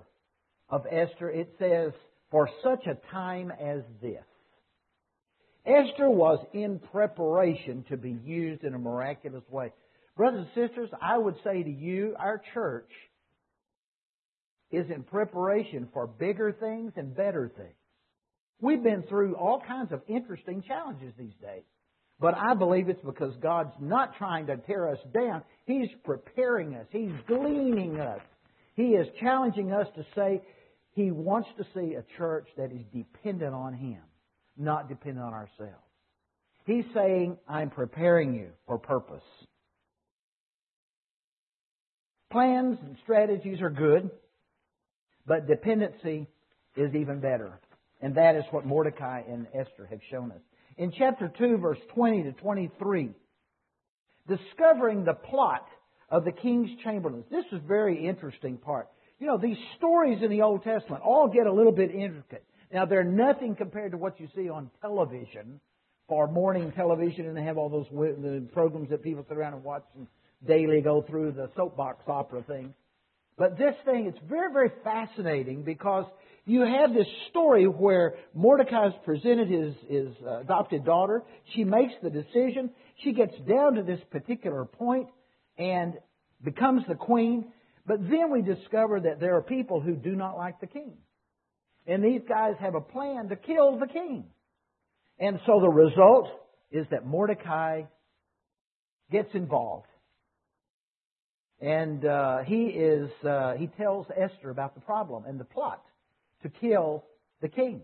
of 0.69 0.87
Esther, 0.91 1.31
it 1.31 1.55
says, 1.59 1.93
For 2.31 2.49
such 2.63 2.87
a 2.87 2.99
time 3.11 3.51
as 3.51 3.83
this. 4.03 4.25
Esther 5.67 6.09
was 6.09 6.45
in 6.53 6.81
preparation 6.91 7.85
to 7.91 7.97
be 7.97 8.17
used 8.25 8.65
in 8.65 8.75
a 8.75 8.79
miraculous 8.79 9.45
way. 9.51 9.73
Brothers 10.17 10.47
and 10.55 10.69
sisters, 10.69 10.91
I 11.01 11.19
would 11.19 11.37
say 11.45 11.63
to 11.63 11.71
you, 11.71 12.15
our 12.19 12.43
church 12.53 12.91
is 14.71 14.91
in 14.91 15.03
preparation 15.03 15.89
for 15.93 16.07
bigger 16.07 16.53
things 16.53 16.93
and 16.97 17.15
better 17.15 17.51
things. 17.57 17.75
We've 18.61 18.83
been 18.83 19.03
through 19.05 19.37
all 19.37 19.63
kinds 19.67 19.93
of 19.93 20.03
interesting 20.09 20.63
challenges 20.67 21.13
these 21.19 21.35
days. 21.41 21.65
But 22.21 22.35
I 22.37 22.55
believe 22.55 22.91
it's 22.91 23.01
because 23.05 23.35
God's 23.43 23.73
not 23.81 24.17
trying 24.17 24.47
to 24.49 24.59
tear 24.59 24.91
us 24.91 24.99
down. 25.13 25.43
He's 25.71 25.89
preparing 26.05 26.75
us. 26.75 26.87
He's 26.91 27.13
gleaning 27.27 28.01
us. 28.01 28.21
He 28.75 28.95
is 28.95 29.07
challenging 29.21 29.73
us 29.73 29.87
to 29.97 30.05
say 30.15 30.43
He 30.93 31.11
wants 31.11 31.49
to 31.59 31.65
see 31.75 31.95
a 31.95 32.05
church 32.19 32.49
that 32.57 32.73
is 32.73 32.83
dependent 32.93 33.55
on 33.55 33.75
Him 33.75 34.01
not 34.61 34.89
dependent 34.89 35.25
on 35.25 35.33
ourselves. 35.33 35.85
He's 36.67 36.85
saying, 36.95 37.39
I'm 37.49 37.71
preparing 37.71 38.35
you 38.35 38.51
for 38.67 38.79
purpose. 38.79 39.25
Plans 42.31 42.79
and 42.83 42.97
strategies 43.03 43.61
are 43.61 43.71
good, 43.71 44.11
but 45.27 45.49
dependency 45.49 46.29
is 46.77 46.95
even 46.95 47.21
better. 47.21 47.59
And 48.01 48.15
that 48.15 48.37
is 48.37 48.45
what 48.51 48.65
Mordecai 48.65 49.23
and 49.29 49.47
Esther 49.49 49.87
have 49.91 50.01
shown 50.11 50.31
us. 50.31 50.41
In 50.77 50.93
chapter 50.97 51.33
2, 51.37 51.57
verse 51.59 51.79
20 51.95 52.23
to 52.25 52.33
23, 52.33 53.11
discovering 54.29 55.05
the 55.05 55.15
plot 55.15 55.67
of 56.11 56.25
the 56.25 56.33
king's 56.33 56.71
chamberlains. 56.83 57.25
This 57.31 57.45
is 57.53 57.61
very 57.67 58.07
interesting 58.07 58.57
part. 58.57 58.89
You 59.19 59.27
know, 59.27 59.39
these 59.39 59.59
stories 59.77 60.19
in 60.23 60.31
the 60.31 60.43
Old 60.43 60.63
Testament 60.65 61.03
all 61.03 61.29
get 61.29 61.47
a 61.47 61.53
little 61.53 61.73
bit 61.73 61.91
intricate. 61.91 62.45
Now, 62.73 62.87
they're 62.87 63.05
nothing 63.05 63.55
compared 63.57 63.93
to 63.93 63.99
what 63.99 64.21
you 64.21 64.29
see 64.35 64.49
on 64.49 64.71
television 64.81 65.61
for 66.09 66.27
morning 66.27 66.73
television, 66.73 67.27
and 67.27 67.37
they 67.37 67.43
have 67.43 67.59
all 67.59 67.69
those 67.69 67.87
the 67.91 68.47
programs 68.53 68.91
that 68.91 69.03
people 69.03 69.25
sit 69.29 69.37
around 69.37 69.55
and 69.55 69.65
watch 69.65 69.85
and 69.97 70.07
daily 70.47 70.81
go 70.81 71.03
through 71.03 71.33
the 71.33 71.51
soapbox 71.57 72.03
opera 72.09 72.43
thing. 72.43 72.75
But 73.37 73.59
this 73.59 73.75
thing, 73.85 74.07
it's 74.07 74.19
very, 74.29 74.53
very 74.53 74.71
fascinating 74.85 75.63
because 75.63 76.05
you 76.47 76.63
have 76.63 76.93
this 76.93 77.07
story 77.31 77.65
where 77.67 78.15
Mordecai 78.35 78.85
has 78.85 78.93
presented 79.05 79.49
his, 79.49 79.75
his 79.89 80.09
adopted 80.41 80.85
daughter. 80.85 81.23
She 81.55 81.65
makes 81.65 81.93
the 82.03 82.11
decision. 82.11 82.71
She 83.03 83.13
gets 83.13 83.35
down 83.49 83.75
to 83.75 83.83
this 83.83 84.01
particular 84.11 84.65
point 84.65 85.09
and 85.59 85.95
becomes 86.43 86.83
the 86.89 86.95
queen. 86.95 87.47
But 87.87 88.01
then 88.03 88.31
we 88.31 88.43
discover 88.43 89.01
that 89.01 89.21
there 89.21 89.37
are 89.37 89.43
people 89.43 89.81
who 89.81 89.95
do 89.95 90.15
not 90.15 90.37
like 90.37 90.61
the 90.61 90.67
king. 90.67 90.93
And 91.87 92.05
these 92.05 92.21
guys 92.29 92.55
have 92.61 92.75
a 92.75 92.81
plan 92.81 93.29
to 93.29 93.37
kill 93.37 93.79
the 93.79 93.87
king. 93.87 94.25
And 95.19 95.39
so 95.47 95.61
the 95.61 95.69
result 95.69 96.29
is 96.71 96.87
that 96.91 97.07
Mordecai 97.07 97.83
gets 99.11 99.29
involved. 99.35 99.87
And 101.61 102.05
uh, 102.05 102.39
he 102.47 102.67
is 102.67 103.11
uh, 103.27 103.55
he 103.55 103.67
tells 103.67 104.07
Esther 104.17 104.51
about 104.51 104.75
the 104.75 104.81
problem 104.81 105.25
and 105.27 105.39
the 105.39 105.45
plot 105.45 105.83
to 106.43 106.49
kill 106.49 107.05
the 107.43 107.49
king. 107.49 107.83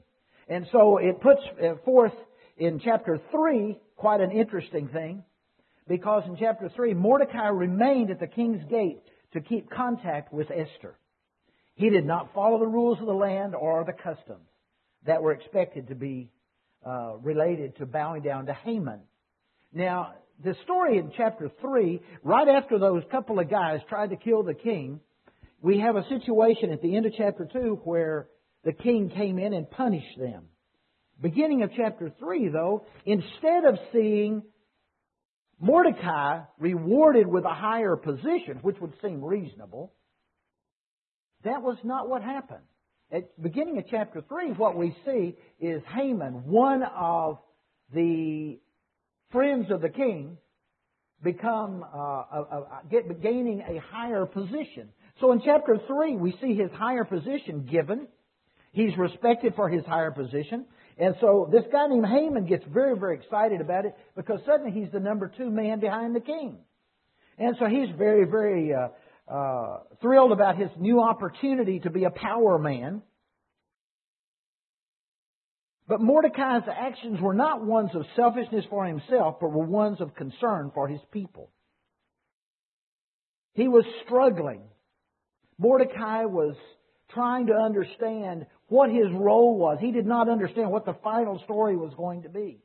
And 0.49 0.67
so 0.73 0.99
it 0.99 1.21
puts 1.21 1.41
uh, 1.63 1.75
forth 1.85 2.13
in 2.57 2.81
chapter 2.83 3.21
3 3.31 3.79
quite 3.97 4.21
an 4.21 4.31
interesting 4.31 4.89
thing 4.89 5.25
because 5.89 6.23
in 6.27 6.37
chapter 6.39 6.71
3 6.75 6.95
Mordecai 6.95 7.49
remained 7.49 8.11
at 8.11 8.21
the 8.21 8.27
king's 8.27 8.65
gate 8.71 9.03
to 9.33 9.41
keep 9.41 9.71
contact 9.71 10.33
with 10.33 10.51
Esther. 10.51 10.97
He 11.75 11.91
did 11.91 12.07
not 12.07 12.33
follow 12.35 12.59
the 12.59 12.67
rules 12.67 12.99
of 13.01 13.07
the 13.07 13.13
land 13.13 13.55
or 13.55 13.85
the 13.85 13.93
customs 13.93 14.49
that 15.05 15.23
were 15.23 15.33
expected 15.33 15.89
to 15.89 15.95
be 15.95 16.31
uh, 16.87 17.17
related 17.23 17.77
to 17.77 17.87
bowing 17.87 18.23
down 18.23 18.47
to 18.47 18.55
Haman. 18.55 19.01
Now, 19.73 20.15
the 20.43 20.55
story 20.65 20.99
in 20.99 21.13
chapter 21.17 21.51
3, 21.61 22.01
right 22.23 22.49
after 22.49 22.79
those 22.79 23.03
couple 23.11 23.39
of 23.39 23.51
guys 23.51 23.81
tried 23.89 24.11
to 24.11 24.17
kill 24.17 24.43
the 24.43 24.55
king, 24.55 25.01
we 25.61 25.81
have 25.81 25.97
a 25.97 26.07
situation 26.09 26.71
at 26.71 26.83
the 26.83 26.97
end 26.97 27.07
of 27.07 27.13
chapter 27.17 27.49
2 27.51 27.81
where 27.85 28.29
the 28.65 28.73
king 28.73 29.11
came 29.11 29.39
in 29.39 29.53
and 29.53 29.71
punished 29.71 30.19
them. 30.19 30.45
Beginning 31.21 31.63
of 31.63 31.71
chapter 31.77 32.13
3, 32.19 32.49
though, 32.49 32.85
instead 33.07 33.65
of 33.67 33.79
seeing 33.93 34.43
Mordecai 35.59 36.41
rewarded 36.59 37.27
with 37.27 37.45
a 37.45 37.55
higher 37.55 37.97
position, 37.97 38.59
which 38.63 38.77
would 38.81 38.93
seem 39.03 39.25
reasonable, 39.25 39.95
that 41.45 41.63
was 41.63 41.79
not 41.85 42.09
what 42.09 42.23
happened. 42.23 42.65
At 43.11 43.41
beginning 43.41 43.79
of 43.79 43.85
chapter 43.91 44.23
3, 44.29 44.53
what 44.53 44.77
we 44.77 44.95
see 45.07 45.37
is 45.61 45.81
Haman, 45.95 46.45
one 46.47 46.83
of 46.83 47.39
the 47.95 48.59
friends 49.31 49.71
of 49.71 49.81
the 49.81 49.89
king, 49.89 50.37
become 51.23 51.83
uh, 51.83 51.97
uh, 51.99 52.61
get, 52.91 53.23
gaining 53.23 53.61
a 53.61 53.81
higher 53.91 54.27
position. 54.27 54.91
So 55.21 55.33
in 55.33 55.41
chapter 55.43 55.79
3, 55.87 56.17
we 56.17 56.37
see 56.43 56.55
his 56.55 56.71
higher 56.73 57.05
position 57.05 57.67
given. 57.71 58.07
He's 58.73 58.97
respected 58.99 59.55
for 59.55 59.69
his 59.71 59.85
higher 59.87 60.11
position. 60.11 60.67
And 60.99 61.15
so 61.21 61.49
this 61.53 61.65
guy 61.71 61.87
named 61.89 62.07
Haman 62.07 62.47
gets 62.47 62.65
very, 62.73 62.99
very 62.99 63.17
excited 63.17 63.61
about 63.61 63.85
it 63.85 63.95
because 64.17 64.41
suddenly 64.47 64.73
he's 64.73 64.91
the 64.93 65.01
number 65.01 65.31
two 65.37 65.51
man 65.51 65.81
behind 65.81 66.17
the 66.17 66.21
king. 66.21 66.59
And 67.39 67.55
so 67.59 67.67
he's 67.67 67.89
very, 67.99 68.25
very 68.25 68.73
uh, 68.73 69.33
uh, 69.33 69.81
thrilled 70.01 70.33
about 70.33 70.57
his 70.57 70.71
new 70.79 71.01
opportunity 71.03 71.81
to 71.81 71.91
be 71.91 72.05
a 72.05 72.11
power 72.11 72.59
man. 72.59 73.03
But 75.87 76.01
Mordecai's 76.01 76.63
actions 76.69 77.21
were 77.21 77.35
not 77.35 77.65
ones 77.65 77.91
of 77.95 78.03
selfishness 78.17 78.65
for 78.71 78.87
himself, 78.87 79.37
but 79.41 79.53
were 79.53 79.67
ones 79.67 80.01
of 80.01 80.15
concern 80.15 80.73
for 80.75 80.89
his 80.89 81.01
people. 81.13 81.51
He 83.53 83.69
was 83.69 83.85
struggling. 84.05 84.63
Mordecai 85.59 86.25
was 86.25 86.57
trying 87.11 87.47
to 87.47 87.55
understand 87.55 88.47
what 88.69 88.91
his 88.91 89.07
role 89.13 89.57
was. 89.57 89.79
He 89.81 89.93
did 89.93 90.07
not 90.07 90.29
understand 90.29 90.71
what 90.71 90.85
the 90.85 90.95
final 91.05 91.41
story 91.45 91.77
was 91.77 91.93
going 91.97 92.23
to 92.23 92.29
be. 92.29 92.59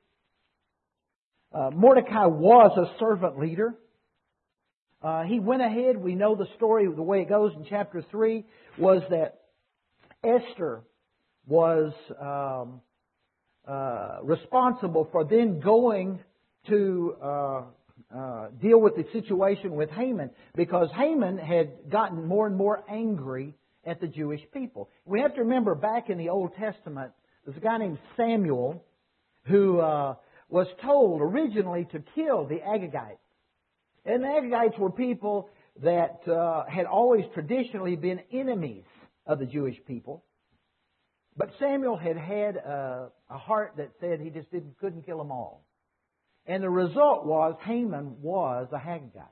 Uh, 1.53 1.69
Mordecai 1.71 2.25
was 2.25 2.77
a 2.77 2.97
servant 2.97 3.39
leader. 3.39 3.75
Uh, 5.03 5.23
he 5.23 5.39
went 5.39 5.61
ahead. 5.61 5.97
We 5.97 6.15
know 6.15 6.35
the 6.35 6.47
story. 6.55 6.85
The 6.85 7.01
way 7.01 7.21
it 7.21 7.29
goes 7.29 7.53
in 7.55 7.65
chapter 7.69 8.03
three 8.09 8.45
was 8.77 9.01
that 9.09 9.41
Esther 10.23 10.83
was 11.47 11.91
um, 12.19 12.81
uh, 13.67 14.19
responsible 14.23 15.07
for 15.11 15.23
then 15.23 15.59
going 15.59 16.19
to 16.67 17.15
uh, 17.21 17.61
uh, 18.15 18.47
deal 18.61 18.79
with 18.79 18.95
the 18.95 19.05
situation 19.11 19.71
with 19.71 19.89
Haman 19.89 20.29
because 20.55 20.89
Haman 20.95 21.37
had 21.37 21.89
gotten 21.89 22.27
more 22.27 22.45
and 22.45 22.55
more 22.55 22.83
angry 22.89 23.55
at 23.85 23.99
the 23.99 24.07
Jewish 24.07 24.41
people. 24.53 24.89
We 25.05 25.21
have 25.21 25.35
to 25.35 25.41
remember 25.41 25.75
back 25.75 26.09
in 26.09 26.17
the 26.17 26.29
Old 26.29 26.53
Testament, 26.55 27.11
there's 27.45 27.57
a 27.57 27.61
guy 27.61 27.77
named 27.77 27.97
Samuel 28.15 28.83
who 29.43 29.79
uh, 29.79 30.15
was 30.49 30.67
told 30.83 31.21
originally 31.21 31.85
to 31.91 32.03
kill 32.13 32.45
the 32.45 32.59
Agagites. 32.59 33.17
And 34.05 34.23
the 34.23 34.27
Agagites 34.27 34.77
were 34.77 34.91
people 34.91 35.49
that 35.81 36.27
uh, 36.27 36.65
had 36.69 36.85
always 36.85 37.25
traditionally 37.33 37.95
been 37.95 38.19
enemies 38.31 38.83
of 39.25 39.39
the 39.39 39.45
Jewish 39.45 39.77
people. 39.87 40.23
But 41.37 41.51
Samuel 41.59 41.97
had 41.97 42.17
had 42.17 42.57
a, 42.57 43.09
a 43.29 43.37
heart 43.37 43.73
that 43.77 43.91
said 43.99 44.19
he 44.19 44.29
just 44.29 44.51
didn't, 44.51 44.77
couldn't 44.79 45.05
kill 45.05 45.17
them 45.17 45.31
all. 45.31 45.65
And 46.45 46.61
the 46.61 46.69
result 46.69 47.25
was 47.25 47.55
Haman 47.63 48.21
was 48.21 48.67
a 48.71 48.77
Agagite. 48.77 49.23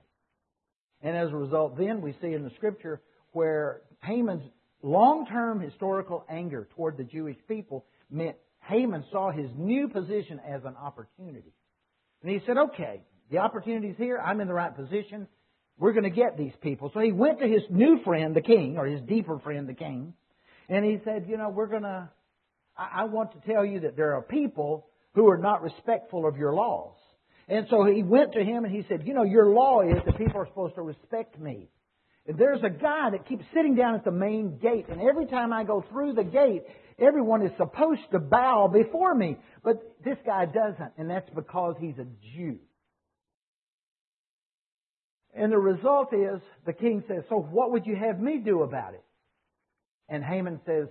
And 1.01 1.15
as 1.15 1.29
a 1.29 1.35
result, 1.35 1.77
then 1.77 2.01
we 2.01 2.15
see 2.21 2.33
in 2.33 2.43
the 2.43 2.51
scripture 2.55 3.01
where 3.31 3.81
Haman's 4.03 4.43
long-term 4.81 5.59
historical 5.59 6.25
anger 6.29 6.67
toward 6.75 6.97
the 6.97 7.03
Jewish 7.03 7.37
people 7.47 7.85
meant 8.09 8.37
Haman 8.61 9.03
saw 9.11 9.31
his 9.31 9.49
new 9.55 9.87
position 9.87 10.39
as 10.47 10.63
an 10.63 10.75
opportunity. 10.75 11.53
And 12.21 12.31
he 12.31 12.41
said, 12.45 12.57
okay, 12.57 13.01
the 13.31 13.39
opportunity's 13.39 13.97
here. 13.97 14.17
I'm 14.17 14.41
in 14.41 14.47
the 14.47 14.53
right 14.53 14.75
position. 14.75 15.27
We're 15.77 15.93
going 15.93 16.03
to 16.03 16.09
get 16.09 16.37
these 16.37 16.53
people. 16.61 16.91
So 16.93 16.99
he 16.99 17.11
went 17.11 17.39
to 17.39 17.47
his 17.47 17.61
new 17.69 17.99
friend, 18.03 18.35
the 18.35 18.41
king, 18.41 18.77
or 18.77 18.85
his 18.85 19.01
deeper 19.01 19.39
friend, 19.39 19.67
the 19.67 19.73
king, 19.73 20.13
and 20.67 20.85
he 20.85 20.99
said, 21.03 21.25
you 21.27 21.37
know, 21.37 21.49
we're 21.49 21.67
going 21.67 21.83
to, 21.83 22.09
I 22.77 23.01
I 23.01 23.03
want 23.05 23.31
to 23.31 23.51
tell 23.51 23.65
you 23.65 23.81
that 23.81 23.95
there 23.95 24.15
are 24.15 24.21
people 24.21 24.87
who 25.15 25.29
are 25.29 25.37
not 25.37 25.61
respectful 25.61 26.27
of 26.27 26.37
your 26.37 26.53
laws. 26.53 26.95
And 27.47 27.65
so 27.69 27.83
he 27.85 28.03
went 28.03 28.33
to 28.33 28.43
him 28.43 28.65
and 28.65 28.73
he 28.73 28.83
said, 28.87 29.07
you 29.07 29.13
know, 29.13 29.23
your 29.23 29.47
law 29.47 29.81
is 29.81 29.97
that 30.05 30.17
people 30.17 30.39
are 30.39 30.45
supposed 30.47 30.75
to 30.75 30.81
respect 30.81 31.39
me. 31.39 31.69
There's 32.25 32.61
a 32.63 32.69
guy 32.69 33.09
that 33.11 33.27
keeps 33.27 33.45
sitting 33.53 33.75
down 33.75 33.95
at 33.95 34.03
the 34.03 34.11
main 34.11 34.59
gate, 34.59 34.85
and 34.89 35.01
every 35.01 35.25
time 35.25 35.51
I 35.51 35.63
go 35.63 35.83
through 35.89 36.13
the 36.13 36.23
gate, 36.23 36.63
everyone 36.99 37.41
is 37.41 37.51
supposed 37.57 38.01
to 38.11 38.19
bow 38.19 38.67
before 38.71 39.15
me. 39.15 39.37
But 39.63 39.77
this 40.03 40.17
guy 40.25 40.45
doesn't, 40.45 40.93
and 40.97 41.09
that's 41.09 41.29
because 41.33 41.75
he's 41.79 41.97
a 41.97 42.05
Jew. 42.35 42.59
And 45.33 45.51
the 45.51 45.57
result 45.57 46.13
is, 46.13 46.41
the 46.65 46.73
king 46.73 47.03
says, 47.07 47.23
So 47.29 47.35
what 47.37 47.71
would 47.71 47.85
you 47.85 47.95
have 47.95 48.19
me 48.19 48.37
do 48.37 48.63
about 48.63 48.93
it? 48.93 49.03
And 50.07 50.23
Haman 50.23 50.59
says, 50.65 50.87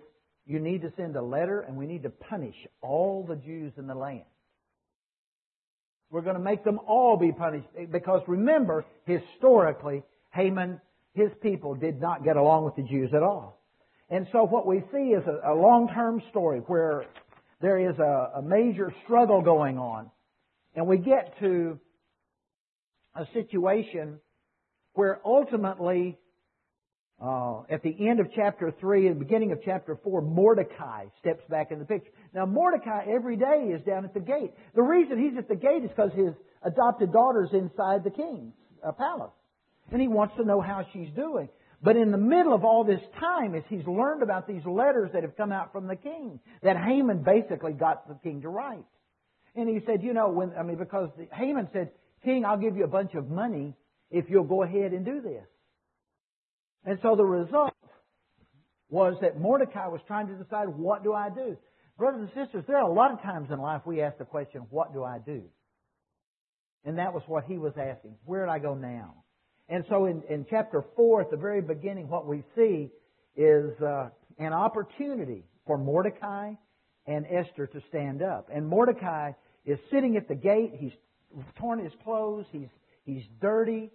You 0.47 0.61
need 0.61 0.83
to 0.83 0.93
send 0.97 1.17
a 1.17 1.23
letter, 1.23 1.61
and 1.61 1.77
we 1.77 1.87
need 1.87 2.05
to 2.05 2.11
punish 2.11 2.55
all 2.81 3.25
the 3.29 3.37
Jews 3.37 3.73
in 3.77 3.87
the 3.87 3.95
land. 3.95 4.25
We're 6.11 6.23
going 6.23 6.37
to 6.37 6.43
make 6.43 6.65
them 6.65 6.81
all 6.87 7.17
be 7.17 7.33
punished. 7.33 7.69
Because 7.91 8.23
remember, 8.27 8.87
historically, 9.05 10.03
Haman 10.33 10.81
his 11.19 11.31
people 11.43 11.75
did 11.75 12.01
not 12.01 12.25
get 12.25 12.37
along 12.37 12.65
with 12.65 12.77
the 12.77 12.83
Jews 12.83 13.11
at 13.15 13.23
all. 13.23 13.61
And 14.09 14.27
so 14.33 14.45
what 14.45 14.67
we 14.67 14.83
see 14.93 15.11
is 15.11 15.25
a, 15.27 15.53
a 15.53 15.55
long-term 15.55 16.23
story 16.31 16.61
where 16.61 17.05
there 17.61 17.79
is 17.91 17.99
a, 17.99 18.33
a 18.37 18.43
major 18.43 18.95
struggle 19.05 19.43
going 19.43 19.79
on. 19.79 20.11
And 20.75 20.87
we 20.87 20.99
get 20.99 21.35
to 21.41 21.79
a 23.15 23.27
situation 23.35 24.21
where 24.95 25.21
ultimately, 25.25 26.17
uh, 27.21 27.63
at 27.69 27.83
the 27.83 28.09
end 28.09 28.21
of 28.21 28.29
chapter 28.35 28.73
3 28.81 29.09
and 29.09 29.17
the 29.17 29.25
beginning 29.25 29.53
of 29.53 29.59
chapter 29.65 29.99
4, 30.03 30.23
Mordecai 30.23 31.07
steps 31.21 31.43
back 31.51 31.73
in 31.73 31.81
the 31.81 31.85
picture. 31.85 32.11
Now, 32.33 32.47
Mordecai 32.47 33.07
every 33.13 33.37
day 33.37 33.73
is 33.75 33.85
down 33.85 34.05
at 34.05 34.15
the 34.15 34.21
gate. 34.21 34.53
The 34.75 34.83
reason 34.83 35.19
he's 35.19 35.37
at 35.37 35.49
the 35.49 35.57
gate 35.57 35.83
is 35.83 35.91
because 35.91 36.13
his 36.15 36.33
adopted 36.63 37.13
daughter's 37.13 37.51
inside 37.53 38.05
the 38.05 38.11
king's 38.11 38.55
uh, 38.87 38.93
palace 38.93 39.33
and 39.91 40.01
he 40.01 40.09
wants 40.09 40.35
to 40.37 40.45
know 40.45 40.61
how 40.61 40.87
she's 40.93 41.11
doing. 41.15 41.49
But 41.83 41.97
in 41.97 42.11
the 42.11 42.19
middle 42.19 42.55
of 42.55 42.65
all 42.65 42.85
this 42.85 43.01
time, 43.21 43.55
as 43.55 43.63
he's 43.69 43.87
learned 43.87 44.23
about 44.23 44.49
these 44.49 44.65
letters 44.67 45.11
that 45.13 45.23
have 45.23 45.37
come 45.37 45.53
out 45.53 45.73
from 45.73 45.87
the 45.87 45.97
king, 45.97 46.41
that 46.63 46.77
Haman 46.77 47.23
basically 47.23 47.73
got 47.73 48.09
the 48.09 48.15
king 48.23 48.43
to 48.43 48.49
write. 48.49 48.85
And 49.55 49.69
he 49.69 49.85
said, 49.87 50.03
you 50.03 50.13
know, 50.13 50.29
when, 50.29 50.53
I 50.59 50.63
mean, 50.63 50.77
because 50.77 51.11
the, 51.17 51.29
Haman 51.33 51.69
said, 51.73 51.91
King, 52.25 52.45
I'll 52.45 52.59
give 52.59 52.77
you 52.77 52.85
a 52.85 52.89
bunch 52.89 53.15
of 53.15 53.31
money 53.31 53.75
if 54.11 54.27
you'll 54.29 54.45
go 54.45 54.63
ahead 54.63 54.93
and 54.93 55.05
do 55.05 55.21
this. 55.21 55.47
And 56.85 56.99
so 57.03 57.17
the 57.17 57.25
result 57.25 57.75
was 58.89 59.17
that 59.21 59.39
Mordecai 59.39 59.87
was 59.89 60.01
trying 60.07 60.29
to 60.29 60.35
decide, 60.35 60.69
what 60.69 61.05
do 61.05 61.13
I 61.13 61.29
do? 61.31 61.57
Brothers 61.97 62.29
and 62.35 62.45
sisters, 62.45 62.65
there 62.67 62.77
are 62.77 62.89
a 62.89 62.93
lot 62.93 63.13
of 63.13 63.23
times 63.23 63.51
in 63.51 63.59
life 63.61 63.83
we 63.85 64.01
ask 64.01 64.19
the 64.19 64.25
question, 64.25 64.67
what 64.71 64.93
do 64.93 65.05
I 65.05 65.19
do? 65.19 65.43
And 66.85 66.99
that 66.99 67.13
was 67.13 67.23
what 67.27 67.45
he 67.45 67.59
was 67.59 67.73
asking. 67.77 68.15
Where 68.25 68.47
do 68.47 68.51
I 68.51 68.59
go 68.59 68.75
now? 68.75 69.25
And 69.69 69.85
so 69.89 70.07
in, 70.07 70.23
in 70.29 70.47
chapter 70.49 70.85
4, 70.97 71.23
at 71.23 71.31
the 71.31 71.37
very 71.37 71.61
beginning, 71.61 72.09
what 72.09 72.27
we 72.27 72.43
see 72.57 72.91
is 73.37 73.71
uh, 73.81 74.09
an 74.39 74.53
opportunity 74.53 75.45
for 75.67 75.77
Mordecai 75.77 76.55
and 77.07 77.27
Esther 77.31 77.67
to 77.67 77.81
stand 77.89 78.23
up. 78.23 78.49
And 78.53 78.67
Mordecai 78.67 79.33
is 79.65 79.79
sitting 79.91 80.17
at 80.17 80.29
the 80.29 80.35
gate. 80.35 80.73
He's 80.79 80.93
torn 81.59 81.83
his 81.83 81.93
clothes. 82.03 82.47
He's, 82.51 82.69
he's 83.05 83.25
dirty. 83.41 83.91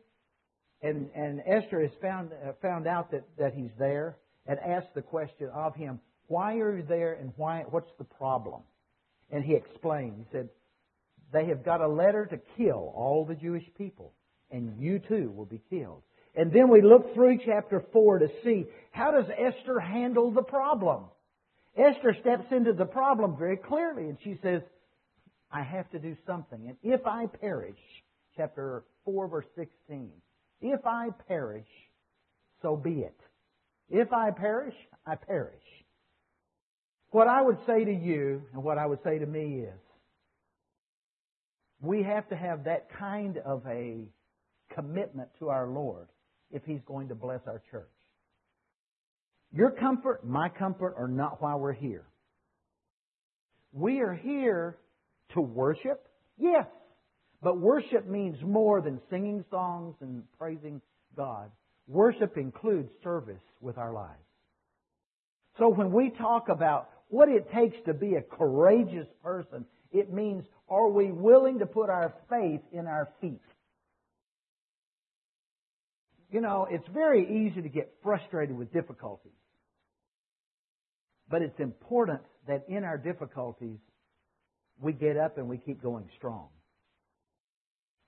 And, 0.81 1.09
and 1.15 1.41
Esther 1.45 1.81
has 1.81 1.91
found, 2.01 2.31
uh, 2.33 2.51
found 2.61 2.87
out 2.87 3.11
that, 3.11 3.23
that 3.37 3.53
he's 3.53 3.71
there 3.79 4.17
and 4.45 4.59
asked 4.59 4.93
the 4.93 5.01
question 5.01 5.49
of 5.53 5.75
him, 5.75 5.99
why 6.27 6.57
are 6.57 6.77
you 6.77 6.83
there 6.83 7.13
and 7.13 7.31
why, 7.35 7.63
what's 7.69 7.91
the 7.97 8.03
problem? 8.03 8.61
And 9.31 9.43
he 9.43 9.53
explained. 9.55 10.15
He 10.17 10.25
said, 10.31 10.49
they 11.31 11.45
have 11.45 11.63
got 11.63 11.81
a 11.81 11.87
letter 11.87 12.25
to 12.27 12.39
kill 12.57 12.93
all 12.95 13.25
the 13.25 13.35
Jewish 13.35 13.63
people, 13.77 14.13
and 14.53 14.79
you 14.79 14.99
too 14.99 15.33
will 15.35 15.45
be 15.45 15.61
killed. 15.69 16.03
And 16.35 16.51
then 16.53 16.69
we 16.69 16.81
look 16.81 17.13
through 17.13 17.39
chapter 17.45 17.83
4 17.91 18.19
to 18.19 18.27
see 18.43 18.65
how 18.91 19.11
does 19.11 19.25
Esther 19.29 19.79
handle 19.79 20.31
the 20.31 20.43
problem. 20.43 21.05
Esther 21.75 22.15
steps 22.21 22.45
into 22.51 22.73
the 22.73 22.85
problem 22.85 23.35
very 23.37 23.57
clearly, 23.57 24.03
and 24.03 24.17
she 24.23 24.37
says, 24.41 24.61
I 25.51 25.63
have 25.63 25.89
to 25.91 25.99
do 25.99 26.15
something. 26.25 26.67
And 26.67 26.77
if 26.81 27.05
I 27.05 27.25
perish, 27.25 27.77
chapter 28.37 28.83
4, 29.05 29.27
verse 29.27 29.45
16, 29.55 30.11
if 30.61 30.85
I 30.85 31.09
perish, 31.27 31.67
so 32.61 32.75
be 32.75 33.01
it. 33.01 33.17
If 33.89 34.13
I 34.13 34.31
perish, 34.31 34.75
I 35.05 35.15
perish. 35.15 35.53
What 37.09 37.27
I 37.27 37.41
would 37.41 37.57
say 37.67 37.83
to 37.83 37.93
you 37.93 38.43
and 38.53 38.63
what 38.63 38.77
I 38.77 38.85
would 38.85 39.03
say 39.03 39.19
to 39.19 39.25
me 39.25 39.65
is, 39.65 39.79
we 41.81 42.01
have 42.03 42.27
to 42.29 42.35
have 42.35 42.63
that 42.63 42.87
kind 42.97 43.37
of 43.37 43.63
a 43.67 44.05
commitment 44.73 45.29
to 45.39 45.49
our 45.49 45.67
Lord 45.67 46.07
if 46.51 46.63
He's 46.65 46.81
going 46.85 47.09
to 47.09 47.15
bless 47.15 47.41
our 47.47 47.61
church. 47.71 47.89
Your 49.51 49.71
comfort, 49.71 50.25
my 50.25 50.49
comfort 50.49 50.95
are 50.97 51.07
not 51.07 51.41
why 51.41 51.55
we're 51.55 51.73
here. 51.73 52.05
We 53.71 54.01
are 54.01 54.13
here 54.13 54.77
to 55.33 55.41
worship, 55.41 56.07
yes, 56.37 56.65
but 57.41 57.59
worship 57.59 58.07
means 58.07 58.37
more 58.41 58.81
than 58.81 58.99
singing 59.09 59.43
songs 59.49 59.95
and 60.01 60.23
praising 60.37 60.81
God. 61.15 61.51
Worship 61.87 62.37
includes 62.37 62.89
service 63.03 63.41
with 63.61 63.77
our 63.77 63.93
lives. 63.93 64.19
So 65.59 65.69
when 65.69 65.91
we 65.91 66.11
talk 66.11 66.49
about 66.49 66.89
what 67.09 67.29
it 67.29 67.51
takes 67.53 67.75
to 67.85 67.93
be 67.93 68.15
a 68.15 68.21
courageous 68.21 69.07
person, 69.21 69.65
it 69.91 70.11
means 70.11 70.45
are 70.69 70.89
we 70.89 71.11
willing 71.11 71.59
to 71.59 71.65
put 71.65 71.89
our 71.89 72.13
faith 72.29 72.61
in 72.71 72.87
our 72.87 73.09
feet? 73.21 73.41
You 76.33 76.41
know, 76.41 76.67
it's 76.67 76.87
very 76.91 77.47
easy 77.47 77.61
to 77.61 77.69
get 77.69 77.93
frustrated 78.01 78.57
with 78.57 78.73
difficulties. 78.73 79.31
But 81.29 81.43
it's 81.43 81.59
important 81.59 82.21
that 82.47 82.65
in 82.67 82.83
our 82.83 82.97
difficulties, 82.97 83.77
we 84.81 84.93
get 84.93 85.15
up 85.15 85.37
and 85.37 85.47
we 85.47 85.59
keep 85.59 85.81
going 85.81 86.09
strong. 86.17 86.47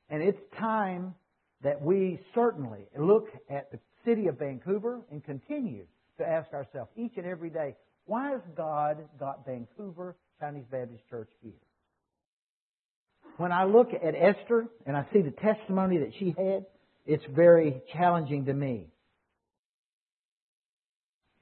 And 0.10 0.24
it's 0.24 0.40
time 0.58 1.14
that 1.62 1.84
we 1.84 2.20
certainly 2.34 2.88
look 2.98 3.28
at 3.48 3.72
the 3.72 3.78
city 4.04 4.26
of 4.26 4.40
Vancouver 4.40 5.02
and 5.12 5.24
continue 5.24 5.86
to 6.18 6.28
ask 6.28 6.52
ourselves 6.52 6.90
each 6.98 7.14
and 7.18 7.28
every 7.28 7.52
day, 7.52 7.76
why 8.06 8.32
has 8.32 8.42
God 8.58 8.98
got 9.20 9.46
Vancouver 9.46 10.16
Chinese 10.40 10.66
Baptist 10.72 11.04
Church 11.12 11.30
here? 11.44 11.54
When 13.38 13.52
I 13.52 13.66
look 13.66 13.90
at 13.94 14.16
Esther 14.16 14.66
and 14.88 14.98
I 14.98 15.06
see 15.14 15.22
the 15.22 15.32
testimony 15.32 16.00
that 16.00 16.14
she 16.18 16.34
had, 16.36 16.66
it's 17.06 17.24
very 17.36 17.82
challenging 17.94 18.46
to 18.46 18.54
me. 18.54 18.88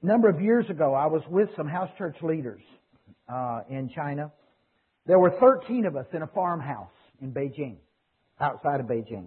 A 0.02 0.06
number 0.06 0.28
of 0.28 0.40
years 0.40 0.68
ago, 0.68 0.92
I 0.92 1.06
was 1.06 1.22
with 1.28 1.48
some 1.56 1.66
house 1.66 1.88
church 1.96 2.16
leaders 2.22 2.60
uh, 3.28 3.60
in 3.70 3.88
China. 3.94 4.32
There 5.06 5.18
were 5.18 5.32
13 5.40 5.86
of 5.86 5.96
us 5.96 6.06
in 6.12 6.22
a 6.22 6.26
farmhouse 6.26 6.90
in 7.22 7.32
Beijing, 7.32 7.76
outside 8.38 8.80
of 8.80 8.86
Beijing. 8.86 9.26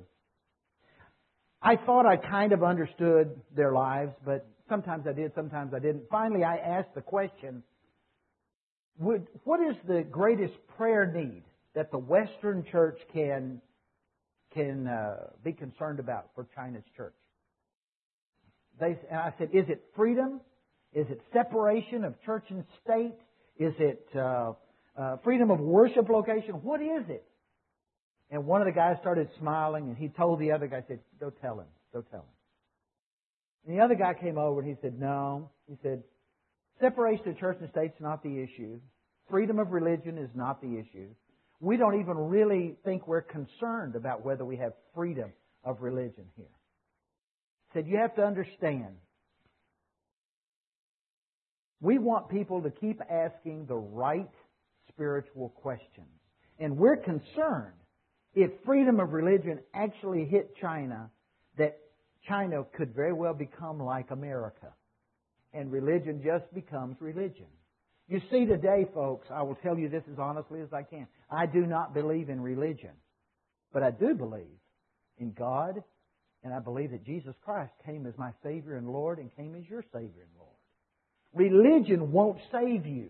I 1.61 1.75
thought 1.75 2.05
I 2.05 2.17
kind 2.17 2.51
of 2.51 2.63
understood 2.63 3.41
their 3.55 3.73
lives, 3.73 4.13
but 4.23 4.47
sometimes 4.69 5.07
I 5.07 5.13
did, 5.13 5.31
sometimes 5.33 5.73
I 5.73 5.79
didn't. 5.79 6.03
Finally, 6.09 6.43
I 6.43 6.57
asked 6.57 6.93
the 6.93 7.01
question, 7.01 7.63
would, 8.99 9.27
what 9.43 9.59
is 9.59 9.75
the 9.88 10.03
greatest 10.03 10.53
prayer 10.77 11.11
need 11.11 11.43
that 11.73 11.91
the 11.91 11.97
Western 11.97 12.63
church 12.71 12.99
can, 13.13 13.61
can 14.57 14.87
uh, 14.87 15.15
be 15.43 15.53
concerned 15.53 15.99
about 15.99 16.29
for 16.35 16.47
China's 16.55 16.83
church? 16.95 17.13
They, 18.79 18.97
and 19.09 19.19
I 19.19 19.33
said, 19.37 19.49
is 19.53 19.65
it 19.69 19.83
freedom? 19.95 20.41
Is 20.93 21.07
it 21.09 21.21
separation 21.31 22.03
of 22.03 22.19
church 22.23 22.45
and 22.49 22.63
state? 22.83 23.15
Is 23.59 23.73
it 23.79 24.07
uh, 24.15 24.53
uh, 24.97 25.17
freedom 25.23 25.51
of 25.51 25.59
worship 25.59 26.09
location? 26.09 26.55
What 26.55 26.81
is 26.81 27.03
it? 27.09 27.23
And 28.29 28.45
one 28.45 28.61
of 28.61 28.67
the 28.67 28.73
guys 28.73 28.97
started 28.99 29.29
smiling, 29.39 29.87
and 29.87 29.97
he 29.97 30.09
told 30.09 30.39
the 30.39 30.51
other 30.51 30.67
guy, 30.67 30.83
said, 30.87 30.99
"Go 31.19 31.29
tell 31.29 31.59
him. 31.59 31.67
Go 31.93 32.01
tell 32.01 32.21
him." 32.21 32.35
And 33.65 33.77
the 33.77 33.83
other 33.83 33.95
guy 33.95 34.13
came 34.13 34.37
over 34.37 34.59
and 34.59 34.69
he 34.69 34.75
said, 34.81 34.99
"No." 34.99 35.49
He 35.67 35.77
said, 35.81 36.03
"Separation 36.81 37.29
of 37.29 37.37
church 37.37 37.57
and 37.61 37.69
state 37.69 37.91
is 37.95 38.01
not 38.01 38.23
the 38.23 38.39
issue. 38.39 38.79
Freedom 39.29 39.59
of 39.59 39.71
religion 39.71 40.17
is 40.17 40.29
not 40.35 40.61
the 40.61 40.77
issue. 40.77 41.07
We 41.59 41.77
don't 41.77 41.99
even 41.99 42.17
really 42.17 42.77
think 42.83 43.07
we're 43.07 43.21
concerned 43.21 43.95
about 43.95 44.23
whether 44.23 44.45
we 44.45 44.57
have 44.57 44.73
freedom 44.93 45.31
of 45.63 45.81
religion 45.81 46.25
here." 46.35 46.45
He 47.67 47.73
said, 47.73 47.87
"You 47.87 47.97
have 47.97 48.15
to 48.15 48.25
understand 48.25 48.97
we 51.79 51.99
want 51.99 52.29
people 52.29 52.61
to 52.63 52.71
keep 52.71 53.01
asking 53.09 53.67
the 53.67 53.75
right 53.75 54.29
spiritual 54.89 55.49
questions. 55.49 56.07
And 56.59 56.77
we're 56.77 56.97
concerned 56.97 57.73
if 58.33 58.51
freedom 58.65 58.99
of 58.99 59.13
religion 59.13 59.59
actually 59.73 60.25
hit 60.25 60.55
China, 60.59 61.09
that 61.57 61.77
China 62.27 62.63
could 62.75 62.95
very 62.95 63.13
well 63.13 63.33
become 63.33 63.79
like 63.79 64.11
America. 64.11 64.73
And 65.53 65.71
religion 65.71 66.21
just 66.23 66.51
becomes 66.53 66.97
religion. 66.99 67.47
You 68.07 68.21
see, 68.31 68.45
today, 68.45 68.85
folks, 68.93 69.27
I 69.29 69.41
will 69.41 69.55
tell 69.55 69.77
you 69.77 69.89
this 69.89 70.03
as 70.11 70.17
honestly 70.17 70.61
as 70.61 70.71
I 70.71 70.83
can. 70.83 71.07
I 71.29 71.45
do 71.45 71.65
not 71.65 71.93
believe 71.93 72.29
in 72.29 72.39
religion. 72.39 72.91
But 73.73 73.83
I 73.83 73.91
do 73.91 74.13
believe 74.15 74.45
in 75.17 75.33
God, 75.33 75.83
and 76.43 76.53
I 76.53 76.59
believe 76.59 76.91
that 76.91 77.05
Jesus 77.05 77.35
Christ 77.43 77.73
came 77.85 78.05
as 78.05 78.17
my 78.17 78.31
Savior 78.43 78.77
and 78.77 78.89
Lord 78.89 79.19
and 79.19 79.35
came 79.35 79.55
as 79.55 79.69
your 79.69 79.83
Savior 79.93 80.23
and 80.23 80.37
Lord. 80.39 80.47
Religion 81.33 82.11
won't 82.11 82.39
save 82.51 82.85
you, 82.85 83.09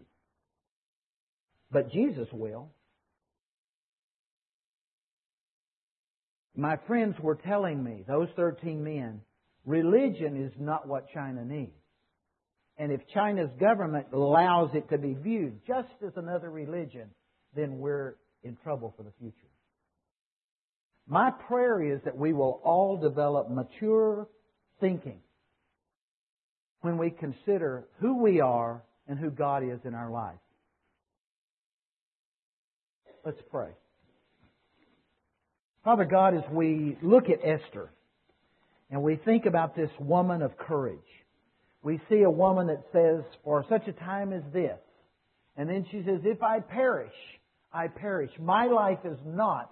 but 1.71 1.91
Jesus 1.91 2.27
will. 2.31 2.69
My 6.55 6.77
friends 6.87 7.15
were 7.21 7.35
telling 7.35 7.83
me, 7.83 8.03
those 8.07 8.29
13 8.35 8.83
men, 8.83 9.21
religion 9.63 10.43
is 10.43 10.51
not 10.59 10.87
what 10.87 11.11
China 11.13 11.45
needs. 11.45 11.71
And 12.77 12.91
if 12.91 13.01
China's 13.13 13.49
government 13.59 14.07
allows 14.13 14.69
it 14.75 14.89
to 14.89 14.97
be 14.97 15.13
viewed 15.13 15.59
just 15.65 15.89
as 16.05 16.13
another 16.15 16.49
religion, 16.49 17.09
then 17.55 17.79
we're 17.79 18.15
in 18.43 18.55
trouble 18.63 18.93
for 18.95 19.03
the 19.03 19.11
future. 19.19 19.35
My 21.07 21.31
prayer 21.31 21.81
is 21.81 22.01
that 22.05 22.17
we 22.17 22.33
will 22.33 22.61
all 22.63 22.97
develop 22.97 23.49
mature 23.49 24.27
thinking 24.79 25.19
when 26.81 26.97
we 26.97 27.09
consider 27.09 27.85
who 27.99 28.21
we 28.21 28.41
are 28.41 28.83
and 29.07 29.17
who 29.17 29.31
God 29.31 29.63
is 29.63 29.79
in 29.85 29.95
our 29.95 30.11
life. 30.11 30.35
Let's 33.25 33.41
pray. 33.49 33.69
Father 35.83 36.05
God, 36.05 36.35
as 36.35 36.43
we 36.51 36.97
look 37.01 37.25
at 37.29 37.39
Esther 37.43 37.89
and 38.91 39.01
we 39.01 39.15
think 39.15 39.45
about 39.45 39.75
this 39.75 39.89
woman 39.99 40.41
of 40.41 40.57
courage, 40.57 40.99
we 41.87 41.99
see 42.09 42.21
a 42.21 42.29
woman 42.29 42.67
that 42.67 42.83
says, 42.91 43.23
For 43.43 43.65
such 43.69 43.87
a 43.87 43.93
time 43.93 44.33
as 44.33 44.43
this, 44.53 44.79
and 45.55 45.69
then 45.69 45.85
she 45.91 46.03
says, 46.05 46.21
If 46.23 46.43
I 46.43 46.59
perish, 46.59 47.13
I 47.73 47.87
perish. 47.87 48.31
My 48.39 48.65
life 48.65 48.99
is 49.03 49.17
not 49.25 49.71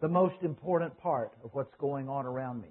the 0.00 0.08
most 0.08 0.36
important 0.42 0.96
part 0.98 1.32
of 1.44 1.50
what's 1.52 1.74
going 1.80 2.08
on 2.08 2.26
around 2.26 2.62
me 2.62 2.68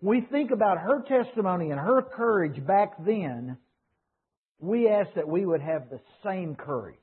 we 0.00 0.20
think 0.30 0.50
about 0.50 0.78
her 0.78 1.02
testimony 1.02 1.70
and 1.70 1.80
her 1.80 2.02
courage 2.02 2.64
back 2.64 2.92
then, 3.04 3.58
we 4.60 4.88
ask 4.88 5.10
that 5.14 5.28
we 5.28 5.44
would 5.44 5.60
have 5.60 5.90
the 5.90 6.00
same 6.24 6.54
courage. 6.54 6.96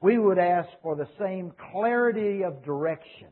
We 0.00 0.18
would 0.18 0.38
ask 0.38 0.68
for 0.82 0.96
the 0.96 1.08
same 1.18 1.52
clarity 1.72 2.44
of 2.44 2.64
direction. 2.64 3.28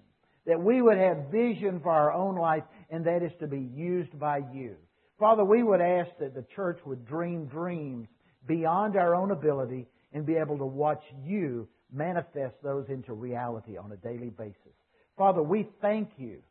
That 0.47 0.61
we 0.61 0.81
would 0.81 0.99
have 0.99 1.31
vision 1.33 1.81
for 1.81 1.91
our 1.91 2.13
own 2.13 2.37
life, 2.37 2.63
and 2.91 3.05
that 3.07 3.23
is 3.23 3.33
to 3.41 3.49
be 3.49 3.59
used 3.59 4.17
by 4.19 4.43
you. 4.53 4.77
Father, 5.19 5.45
we 5.45 5.63
would 5.63 5.81
ask 5.81 6.11
that 6.21 6.35
the 6.35 6.45
church 6.55 6.79
would 6.85 7.07
dream 7.07 7.47
dreams 7.47 8.09
beyond 8.47 8.97
our 8.97 9.15
own 9.15 9.31
ability 9.31 9.87
and 10.13 10.27
be 10.27 10.37
able 10.37 10.59
to 10.59 10.67
watch 10.67 11.03
you 11.25 11.69
manifest 11.93 12.55
those 12.63 12.87
into 12.89 13.13
reality 13.13 13.77
on 13.77 13.93
a 13.93 13.97
daily 13.97 14.31
basis. 14.31 14.75
Father, 15.17 15.43
we 15.43 15.69
thank 15.81 16.11
you 16.19 16.43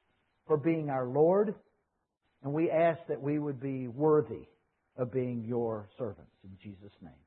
for 0.47 0.57
being 0.57 0.89
our 0.89 1.05
Lord, 1.05 1.53
and 2.43 2.53
we 2.53 2.71
ask 2.71 2.99
that 3.07 3.21
we 3.21 3.37
would 3.37 3.59
be 3.59 3.87
worthy 3.87 4.47
of 4.97 5.11
being 5.11 5.43
your 5.45 5.87
servants. 5.97 6.31
In 6.43 6.57
Jesus' 6.61 6.93
name. 7.01 7.24